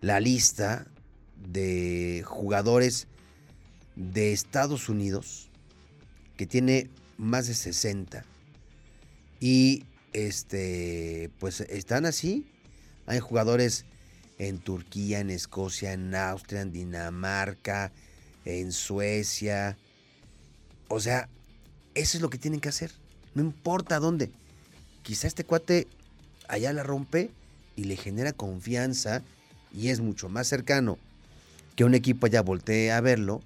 la 0.01 0.19
lista 0.19 0.87
de 1.51 2.23
jugadores 2.25 3.07
de 3.95 4.33
Estados 4.33 4.89
Unidos 4.89 5.49
que 6.35 6.45
tiene 6.45 6.89
más 7.17 7.47
de 7.47 7.53
60 7.53 8.23
y 9.39 9.83
este 10.13 11.29
pues 11.39 11.61
están 11.61 12.05
así 12.05 12.45
hay 13.07 13.19
jugadores 13.19 13.85
en 14.37 14.59
Turquía, 14.59 15.19
en 15.19 15.31
Escocia, 15.31 15.93
en 15.93 16.13
Austria, 16.13 16.61
en 16.61 16.71
Dinamarca, 16.71 17.91
en 18.45 18.71
Suecia. 18.71 19.77
O 20.89 20.99
sea, 20.99 21.29
eso 21.95 22.17
es 22.17 22.21
lo 22.21 22.29
que 22.29 22.37
tienen 22.37 22.59
que 22.59 22.69
hacer. 22.69 22.91
No 23.33 23.41
importa 23.41 23.99
dónde. 23.99 24.29
Quizá 25.01 25.27
este 25.27 25.45
cuate 25.45 25.87
allá 26.47 26.71
la 26.73 26.83
rompe 26.83 27.31
y 27.75 27.85
le 27.85 27.95
genera 27.95 28.33
confianza 28.33 29.23
y 29.73 29.89
es 29.89 30.01
mucho 30.01 30.29
más 30.29 30.47
cercano 30.47 30.97
que 31.75 31.83
un 31.83 31.95
equipo 31.95 32.25
allá 32.25 32.41
voltee 32.41 32.91
a 32.91 33.01
verlo 33.01 33.41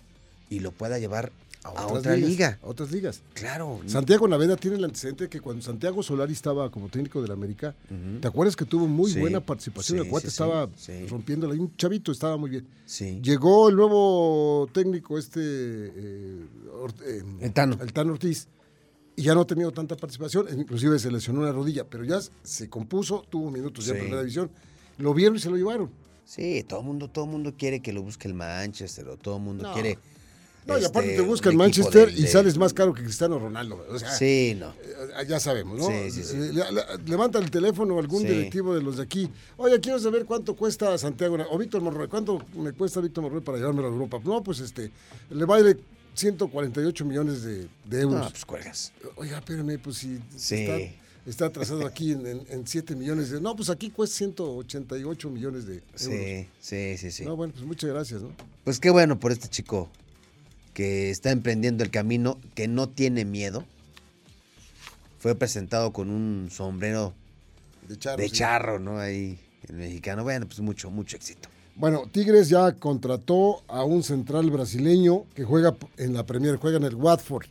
y 0.50 0.60
lo 0.60 0.72
pueda 0.72 0.98
llevar 1.00 1.32
a, 1.64 1.70
a 1.70 1.88
otra 1.88 2.16
ligas, 2.16 2.30
liga. 2.30 2.60
A 2.64 2.68
otras 2.68 2.92
ligas. 2.92 3.22
Claro. 3.34 3.80
Santiago 3.86 4.28
Naveda 4.28 4.56
tiene 4.56 4.78
el 4.78 4.84
antecedente 4.84 5.30
que 5.30 5.40
cuando 5.40 5.62
Santiago 5.62 6.02
Solari 6.02 6.34
estaba 6.34 6.70
como 6.72 6.90
técnico 6.90 7.22
de 7.22 7.28
la 7.28 7.34
América, 7.36 7.76
uh 7.90 7.94
-huh. 7.94 8.20
¿te 8.22 8.28
acuerdas 8.28 8.56
que 8.56 8.66
tuvo 8.66 8.88
muy 8.88 9.12
sí, 9.12 9.20
buena 9.20 9.40
participación? 9.40 10.00
sí, 10.00 10.04
el 10.04 10.10
cuate 10.10 10.28
sí, 10.28 10.30
estaba 10.30 10.70
rompiéndola. 11.10 11.56
Y 11.56 11.60
un 11.60 11.76
chavito 11.76 12.12
estaba 12.12 12.38
muy 12.38 12.50
bien. 12.50 12.68
Sí. 12.86 13.20
Llegó 13.22 13.70
el 13.70 13.76
nuevo 13.76 14.68
técnico, 14.74 15.18
este. 15.18 15.40
Eh, 15.42 16.46
eh, 17.06 17.24
el 17.42 17.54
Tano. 17.54 17.78
El 17.82 17.94
Tano 17.94 18.14
Ortiz. 18.14 18.48
Y 19.16 19.24
ya 19.24 19.36
no 19.36 19.42
ha 19.42 19.46
tenido 19.46 19.72
tanta 19.72 19.96
participación, 19.98 20.48
inclusive 20.58 20.98
se 20.98 21.12
lesionó 21.12 21.42
una 21.42 21.52
rodilla, 21.52 21.84
pero 21.84 22.06
ya 22.06 22.20
se 22.44 22.70
compuso, 22.70 23.26
tuvo 23.30 23.52
minutos 23.52 23.86
ya 23.86 23.94
en 23.94 24.00
primera 24.00 24.22
división. 24.22 24.50
Lo 24.98 25.14
vieron 25.14 25.36
y 25.36 25.40
se 25.40 25.50
lo 25.50 25.58
llevaron. 25.58 25.92
Sí, 26.24 26.64
todo 26.68 26.80
el 26.80 26.86
mundo, 26.86 27.10
todo 27.10 27.26
mundo 27.26 27.54
quiere 27.58 27.82
que 27.82 27.92
lo 27.92 28.02
busque 28.04 28.28
el 28.30 28.34
Manchester, 28.34 29.10
o 29.10 29.18
todo 29.18 29.36
el 29.36 29.44
mundo 29.44 29.64
no. 29.64 29.74
quiere. 29.74 30.00
No, 30.66 30.78
y 30.78 30.86
aparte 30.86 31.16
te 31.16 31.22
buscan 31.22 31.56
Manchester 31.56 32.10
de, 32.10 32.16
de... 32.16 32.22
y 32.22 32.28
sales 32.28 32.58
más 32.58 32.74
caro 32.74 32.94
que 32.94 33.04
Cristiano 33.04 33.40
Ronaldo. 33.40 33.86
O 33.90 33.98
sea, 33.98 34.12
sí, 34.12 34.56
no. 34.60 34.68
Eh, 34.70 35.26
ya 35.28 35.40
sabemos, 35.40 35.80
¿no? 35.80 35.88
Sí, 35.88 36.12
sí, 36.12 36.24
sí. 36.24 36.38
Le, 36.38 36.52
le, 36.54 36.64
levanta 37.06 37.40
el 37.40 37.50
teléfono 37.50 37.98
algún 37.98 38.24
directivo 38.24 38.76
de 38.76 38.82
los 38.82 38.98
de 38.98 39.04
aquí. 39.04 39.30
Oye, 39.58 39.80
quiero 39.80 40.00
saber 40.00 40.26
cuánto 40.26 40.56
cuesta 40.56 40.98
Santiago 40.98 41.38
o 41.50 41.58
Víctor 41.58 41.82
Monroy. 41.82 42.08
¿Cuánto 42.08 42.44
me 42.56 42.74
cuesta 42.74 43.02
Víctor 43.02 43.24
Monroy 43.24 43.42
para 43.42 43.58
llevármelo 43.58 43.88
a 43.88 43.92
Europa? 43.92 44.20
No, 44.24 44.44
pues 44.44 44.60
este, 44.60 44.92
le 45.32 45.46
vale 45.46 45.78
148 46.14 47.06
millones 47.06 47.44
de, 47.44 47.68
de 47.86 48.02
euros. 48.02 48.22
No, 48.22 48.30
pues 48.30 48.46
cuelgas. 48.46 48.94
Oiga, 49.16 49.40
espérame, 49.40 49.80
pues 49.80 49.98
si 49.98 50.20
está, 50.36 50.78
está, 51.26 51.46
atrasado 51.48 51.86
aquí 51.88 52.12
en, 52.12 52.28
en, 52.28 52.46
en, 52.50 52.68
7 52.68 52.96
millones 52.96 53.32
de... 53.32 53.42
No, 53.42 53.56
pues 53.56 53.70
aquí 53.70 53.90
cuesta 53.90 54.18
188 54.18 55.30
millones 55.30 55.66
de 55.66 55.76
euros. 55.76 55.90
Sí, 55.96 56.48
sí, 56.60 56.98
sí, 56.98 57.12
sí. 57.12 57.26
No, 57.26 57.36
bueno, 57.36 57.54
pues 57.54 57.66
muchas 57.66 57.90
gracias, 57.90 58.22
¿no? 58.22 58.30
Pues 58.64 58.80
qué 58.80 58.90
bueno 58.90 59.20
por 59.20 59.32
este 59.32 59.48
chico 59.48 59.90
que 60.74 61.10
está 61.10 61.32
emprendiendo 61.32 61.84
el 61.84 61.92
camino, 61.92 62.40
que 62.56 62.68
no 62.68 62.90
tiene 62.90 63.26
miedo. 63.26 63.66
Fue 65.20 65.36
presentado 65.36 65.94
con 65.94 66.10
un 66.10 66.50
sombrero 66.52 67.14
de 67.88 67.98
charro, 67.98 68.18
de 68.18 68.30
sí. 68.30 68.36
charro 68.36 68.80
¿no? 68.80 69.00
Ahí, 69.00 69.40
el 69.68 69.76
mexicano. 69.76 70.24
Bueno, 70.24 70.46
pues 70.46 70.60
mucho, 70.60 70.90
mucho 70.90 71.16
éxito. 71.16 71.50
Bueno, 71.76 72.04
Tigres 72.12 72.50
ya 72.50 72.74
contrató 72.74 73.64
a 73.68 73.84
un 73.84 74.04
central 74.04 74.50
brasileño 74.50 75.26
que 75.36 75.44
juega 75.44 75.76
en 75.98 76.14
la 76.14 76.26
Premier, 76.26 76.58
juega 76.58 76.78
en 76.78 76.84
el 76.84 76.96
Watford. 76.96 77.48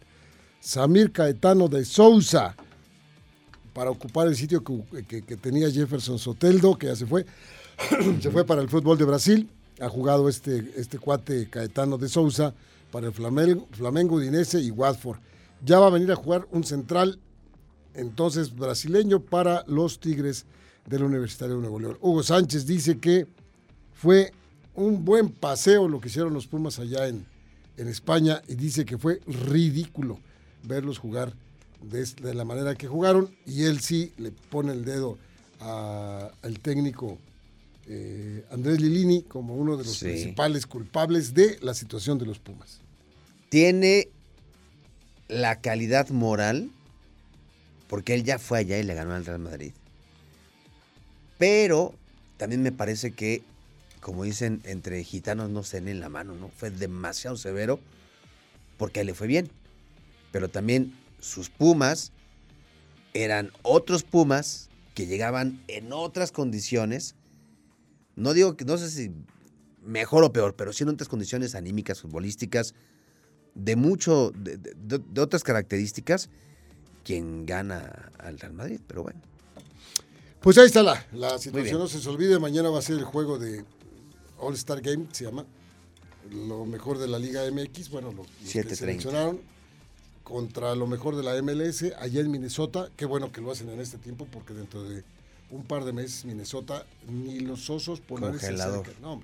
Samir 0.61 1.11
Caetano 1.11 1.69
de 1.69 1.85
Souza, 1.87 2.55
para 3.73 3.91
ocupar 3.91 4.27
el 4.27 4.37
sitio 4.37 4.63
que, 4.63 5.05
que, 5.05 5.23
que 5.23 5.37
tenía 5.37 5.71
Jefferson 5.71 6.19
Soteldo, 6.19 6.77
que 6.77 6.89
ya 6.89 6.97
se 6.97 7.07
fue. 7.07 7.25
se 8.21 8.31
fue 8.31 8.45
para 8.45 8.61
el 8.61 8.69
fútbol 8.69 8.99
de 8.99 9.05
Brasil. 9.05 9.49
Ha 9.81 9.89
jugado 9.89 10.29
este, 10.29 10.73
este 10.77 10.99
cuate 10.99 11.49
Caetano 11.49 11.97
de 11.97 12.09
Souza 12.09 12.53
para 12.91 13.09
el 13.09 13.13
Flamengo, 13.13 13.69
Flamengo 13.73 14.23
y 14.23 14.71
Watford. 14.71 15.19
Ya 15.65 15.79
va 15.79 15.89
a 15.89 15.91
venir 15.91 16.11
a 16.13 16.17
jugar 16.17 16.47
un 16.51 16.65
central, 16.65 17.19
entonces 17.95 18.55
brasileño, 18.55 19.21
para 19.21 19.65
los 19.67 20.01
Tigres 20.01 20.47
del 20.87 21.05
Universitario 21.05 21.57
de 21.57 21.61
Nuevo 21.61 21.81
León. 21.81 21.99
Hugo 22.01 22.23
Sánchez 22.23 22.67
dice 22.67 22.99
que 22.99 23.27
fue 23.93 24.33
un 24.75 25.05
buen 25.05 25.29
paseo 25.29 25.89
lo 25.89 26.01
que 26.01 26.09
hicieron 26.09 26.33
los 26.33 26.47
Pumas 26.47 26.79
allá 26.79 27.09
en, 27.09 27.27
en 27.77 27.89
España 27.89 28.43
y 28.49 28.55
dice 28.55 28.85
que 28.85 28.99
fue 28.99 29.21
ridículo 29.27 30.19
verlos 30.63 30.99
jugar 30.99 31.35
de, 31.83 32.05
de, 32.05 32.35
la 32.35 32.45
manera 32.45 32.75
que 32.75 32.89
jugaron 32.89 33.35
y 33.47 33.65
él 33.65 33.81
sí 33.81 34.13
le 34.19 34.33
pone 34.33 34.73
el 34.73 34.85
dedo 34.85 35.19
al 35.61 36.61
técnico 36.61 37.19
eh, 37.93 38.45
Andrés 38.53 38.81
Lilini 38.81 39.23
como 39.23 39.57
uno 39.57 39.77
de 39.77 39.83
los 39.83 39.99
sí. 39.99 40.05
principales 40.05 40.65
culpables 40.65 41.35
de 41.35 41.59
la 41.61 41.75
situación 41.75 42.19
de 42.19 42.27
los 42.27 42.39
Pumas. 42.39 42.81
Tiene 43.49 44.09
la 45.27 45.61
calidad 45.61 46.09
moral 46.11 46.71
porque 47.89 48.15
él 48.15 48.23
ya 48.23 48.39
fue 48.39 48.61
allá 48.61 48.79
y 48.79 48.85
le 48.85 48.95
ganó 48.95 49.15
al 49.15 49.27
Real 49.27 49.41
Madrid. 49.41 49.73
Pero 51.37 51.93
también 52.37 52.63
me 52.63 52.71
parece 52.71 53.11
que, 53.11 53.43
como 54.01 54.23
dicen, 54.23 54.61
entre 54.65 55.03
gitanos 55.03 55.51
no 55.51 55.65
se 55.65 55.79
en 55.79 55.99
la 55.99 56.09
mano, 56.09 56.37
¿no? 56.37 56.49
Fue 56.51 56.71
demasiado 56.71 57.37
severo 57.37 57.81
porque 58.77 59.03
le 59.03 59.15
fue 59.15 59.27
bien. 59.27 59.51
Pero 60.31 60.49
también 60.49 60.97
sus 61.19 61.51
Pumas 61.51 62.13
eran 63.15 63.51
otros 63.63 64.05
Pumas 64.05 64.69
que 64.95 65.07
llegaban 65.07 65.61
en 65.67 65.93
otras 65.93 66.31
condiciones. 66.31 67.17
No 68.17 68.33
digo 68.35 68.57
que, 68.57 68.65
no 68.65 68.77
sé 68.79 68.91
si 68.91 69.11
mejor 69.85 70.25
o 70.25 70.33
peor, 70.33 70.55
pero 70.57 70.73
sí 70.73 70.83
en 70.83 70.91
otras 70.91 71.09
condiciones 71.09 71.55
anímicas, 71.55 72.01
futbolísticas, 72.01 72.75
de 73.55 73.77
mucho, 73.77 74.31
de, 74.37 74.57
de- 74.59 74.99
de 74.99 75.21
otras 75.21 75.43
características, 75.43 76.29
quien 77.05 77.47
gana 77.47 78.11
al 78.19 78.39
Real 78.39 78.53
Madrid, 78.53 78.81
pero 78.87 79.03
bueno. 79.03 79.21
Pues 80.41 80.57
ahí 80.59 80.67
está 80.67 80.83
la, 80.83 81.07
la 81.13 81.39
situación, 81.39 81.79
no 81.79 81.87
se 81.87 81.99
les 81.99 82.07
olvide, 82.07 82.39
mañana 82.39 82.71
va 82.71 82.79
a 82.79 82.83
ser 82.83 82.97
el 82.99 83.05
juego 83.05 83.39
de 83.39 83.65
All 84.39 84.55
Star 84.55 84.81
Game, 84.81 85.07
se 85.13 85.25
llama, 85.25 85.45
lo 86.31 86.65
mejor 86.67 86.99
de 86.99 87.09
la 87.09 87.19
Liga 87.19 87.43
MX, 87.51 87.91
bueno, 87.91 88.09
los, 88.13 88.27
los 88.27 88.53
que 88.53 88.63
7:30. 88.63 88.75
seleccionaron 88.75 89.41
contra 90.25 90.75
lo 90.75 90.87
mejor 90.87 91.17
de 91.17 91.23
la 91.25 91.41
MLS, 91.43 91.85
allá 91.99 92.21
en 92.21 92.31
Minnesota, 92.31 92.89
qué 92.97 93.05
bueno 93.05 93.33
que 93.33 93.41
lo 93.41 93.51
hacen 93.51 93.69
en 93.71 93.81
este 93.81 93.99
tiempo, 93.99 94.27
porque 94.31 94.55
dentro 94.55 94.83
de 94.85 95.03
un 95.51 95.65
par 95.65 95.85
de 95.85 95.93
meses 95.93 96.25
Minnesota, 96.25 96.85
ni 97.09 97.41
los 97.41 97.69
osos 97.71 98.01
polares 98.01 98.41
se 98.41 98.49
Congelador. 98.49 98.81
acercan. 98.83 99.03
No, 99.03 99.23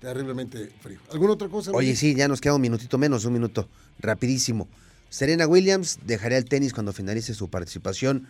terriblemente 0.00 0.70
frío. 0.80 0.98
¿Alguna 1.12 1.34
otra 1.34 1.48
cosa? 1.48 1.70
Oye, 1.72 1.94
sí, 1.96 2.14
ya 2.14 2.28
nos 2.28 2.40
queda 2.40 2.54
un 2.54 2.60
minutito 2.60 2.98
menos, 2.98 3.24
un 3.24 3.32
minuto, 3.32 3.68
rapidísimo. 3.98 4.68
Serena 5.10 5.46
Williams 5.46 5.98
dejará 6.06 6.38
el 6.38 6.46
tenis 6.46 6.72
cuando 6.72 6.92
finalice 6.92 7.34
su 7.34 7.48
participación 7.50 8.26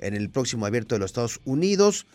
en 0.00 0.14
el 0.14 0.30
próximo 0.30 0.66
abierto 0.66 0.94
de 0.94 0.98
los 0.98 1.10
Estados 1.10 1.40
Unidos, 1.44 2.06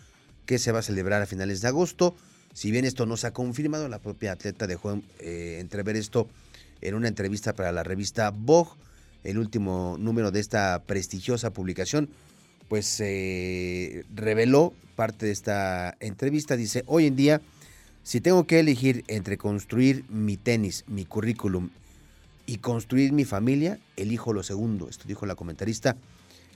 que 0.46 0.60
se 0.60 0.72
va 0.72 0.80
a 0.80 0.84
celebrar 0.84 1.22
a 1.22 1.26
finales 1.26 1.62
de 1.62 1.70
agosto. 1.70 2.16
Si 2.54 2.72
bien 2.72 2.84
esto 2.84 3.06
no 3.06 3.16
se 3.18 3.28
ha 3.28 3.32
confirmado, 3.32 3.88
la 3.88 4.00
propia 4.00 4.34
atleta 4.34 4.68
dejó 4.68 5.02
eh, 5.20 5.58
entrever 5.60 5.96
esto 5.96 6.28
en 6.82 6.96
una 6.96 7.08
entrevista 7.08 7.54
para 7.56 7.72
la 7.72 7.84
revista 7.84 8.32
Vogue, 8.32 8.72
el 9.24 9.38
último 9.38 9.96
número 10.00 10.32
de 10.32 10.40
esta 10.40 10.84
prestigiosa 10.86 11.52
publicación, 11.52 12.10
pues 12.70 13.00
eh, 13.02 14.06
reveló 14.16 14.74
parte 14.96 15.26
de 15.26 15.32
esta 15.32 15.98
entrevista. 16.00 16.56
Dice, 16.56 16.84
hoy 16.86 17.08
en 17.08 17.16
día, 17.16 17.42
si 18.04 18.22
tengo 18.22 18.46
que 18.46 18.60
elegir 18.60 19.04
entre 19.08 19.38
construir 19.38 20.06
mi 20.10 20.38
tenis, 20.38 20.86
mi 20.88 21.04
currículum 21.06 21.70
y 22.46 22.58
construir 22.58 23.12
mi 23.12 23.26
familia, 23.26 23.80
elijo 23.98 24.34
lo 24.34 24.44
segundo. 24.44 24.88
Esto 24.88 25.06
dijo 25.08 25.26
la 25.26 25.36
comentarista 25.36 25.98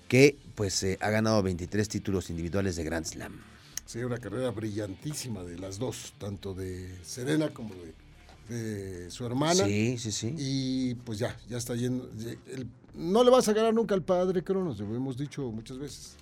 que 0.07 0.37
pues 0.55 0.83
eh, 0.83 0.97
ha 1.01 1.09
ganado 1.09 1.41
23 1.41 1.87
títulos 1.89 2.29
individuales 2.29 2.75
de 2.75 2.83
Grand 2.83 3.05
Slam. 3.05 3.39
Sí, 3.85 3.99
una 4.03 4.17
carrera 4.19 4.51
brillantísima 4.51 5.43
de 5.43 5.57
las 5.57 5.77
dos, 5.79 6.13
tanto 6.17 6.53
de 6.53 6.89
Serena 7.03 7.49
como 7.49 7.73
de, 7.75 8.55
de 8.55 9.11
su 9.11 9.25
hermana. 9.25 9.65
Sí, 9.65 9.97
sí, 9.97 10.11
sí. 10.11 10.33
Y 10.37 10.95
pues 10.95 11.19
ya, 11.19 11.37
ya 11.49 11.57
está 11.57 11.75
yendo. 11.75 12.09
el- 12.47 12.67
no 12.95 13.23
le 13.23 13.29
vas 13.31 13.47
a 13.47 13.53
ganar 13.53 13.73
nunca 13.73 13.95
al 13.95 14.03
padre 14.03 14.43
Cronos, 14.43 14.79
lo 14.79 14.95
hemos 14.95 15.17
dicho 15.17 15.43
muchas 15.51 15.77
veces. 15.77 16.15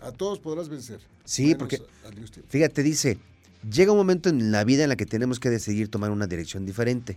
A 0.00 0.12
todos 0.12 0.38
podrás 0.38 0.68
vencer. 0.68 1.00
Sí, 1.24 1.54
porque-. 1.54 1.82
Fíjate, 2.48 2.82
dice, 2.82 3.18
llega 3.70 3.92
un 3.92 3.98
momento 3.98 4.28
en 4.28 4.52
la 4.52 4.64
vida 4.64 4.82
en 4.82 4.90
la 4.90 4.96
que 4.96 5.06
tenemos 5.06 5.40
que 5.40 5.50
decidir 5.50 5.88
tomar 5.88 6.10
una 6.10 6.26
dirección 6.26 6.66
diferente. 6.66 7.16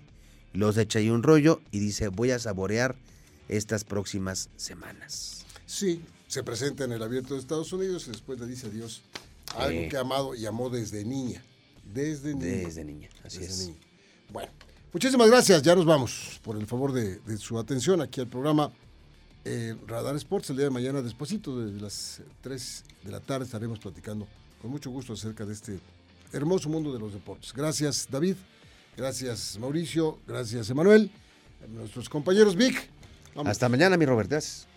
Los 0.53 0.77
echa 0.77 0.99
ahí 0.99 1.09
un 1.09 1.23
rollo 1.23 1.61
y 1.71 1.79
dice, 1.79 2.07
voy 2.07 2.31
a 2.31 2.39
saborear 2.39 2.95
estas 3.49 3.83
próximas 3.83 4.49
semanas. 4.55 5.45
Sí, 5.65 6.01
se 6.27 6.43
presenta 6.43 6.85
en 6.85 6.93
el 6.93 7.03
abierto 7.03 7.33
de 7.33 7.41
Estados 7.41 7.71
Unidos 7.73 8.07
y 8.07 8.11
después 8.11 8.39
le 8.39 8.47
dice 8.47 8.67
adiós 8.67 9.01
a 9.55 9.63
algo 9.63 9.89
que 9.89 9.97
ha 9.97 10.01
amado 10.01 10.35
y 10.35 10.45
amó 10.45 10.69
desde 10.69 11.03
niña. 11.03 11.43
Desde 11.93 12.33
niña. 12.33 12.67
Desde 12.67 12.83
niña, 12.85 13.09
así 13.23 13.39
Desde 13.39 13.51
es. 13.53 13.67
niña. 13.67 13.79
Bueno, 14.31 14.51
muchísimas 14.93 15.29
gracias. 15.29 15.61
Ya 15.61 15.75
nos 15.75 15.85
vamos 15.85 16.39
por 16.43 16.57
el 16.57 16.65
favor 16.65 16.91
de, 16.93 17.17
de 17.19 17.37
su 17.37 17.59
atención 17.59 18.01
aquí 18.01 18.21
al 18.21 18.27
programa 18.27 18.71
eh, 19.47 19.75
Radar 19.87 20.15
Sports. 20.17 20.49
El 20.49 20.57
día 20.57 20.65
de 20.65 20.71
mañana, 20.71 21.01
despuesito, 21.01 21.59
desde 21.59 21.79
las 21.79 22.21
3 22.41 22.83
de 23.03 23.11
la 23.11 23.19
tarde, 23.19 23.45
estaremos 23.45 23.79
platicando 23.79 24.27
con 24.61 24.71
mucho 24.71 24.89
gusto 24.89 25.13
acerca 25.13 25.45
de 25.45 25.53
este 25.53 25.79
hermoso 26.33 26.67
mundo 26.69 26.93
de 26.93 26.99
los 26.99 27.13
deportes. 27.13 27.53
Gracias, 27.53 28.07
David. 28.09 28.35
Gracias, 28.97 29.57
Mauricio. 29.59 30.19
Gracias, 30.27 30.69
Emanuel. 30.69 31.09
Nuestros 31.69 32.09
compañeros 32.09 32.55
Vic. 32.55 32.89
Hasta 33.45 33.69
mañana, 33.69 33.95
mi 33.95 34.05
Robert. 34.05 34.29
Gracias. 34.29 34.67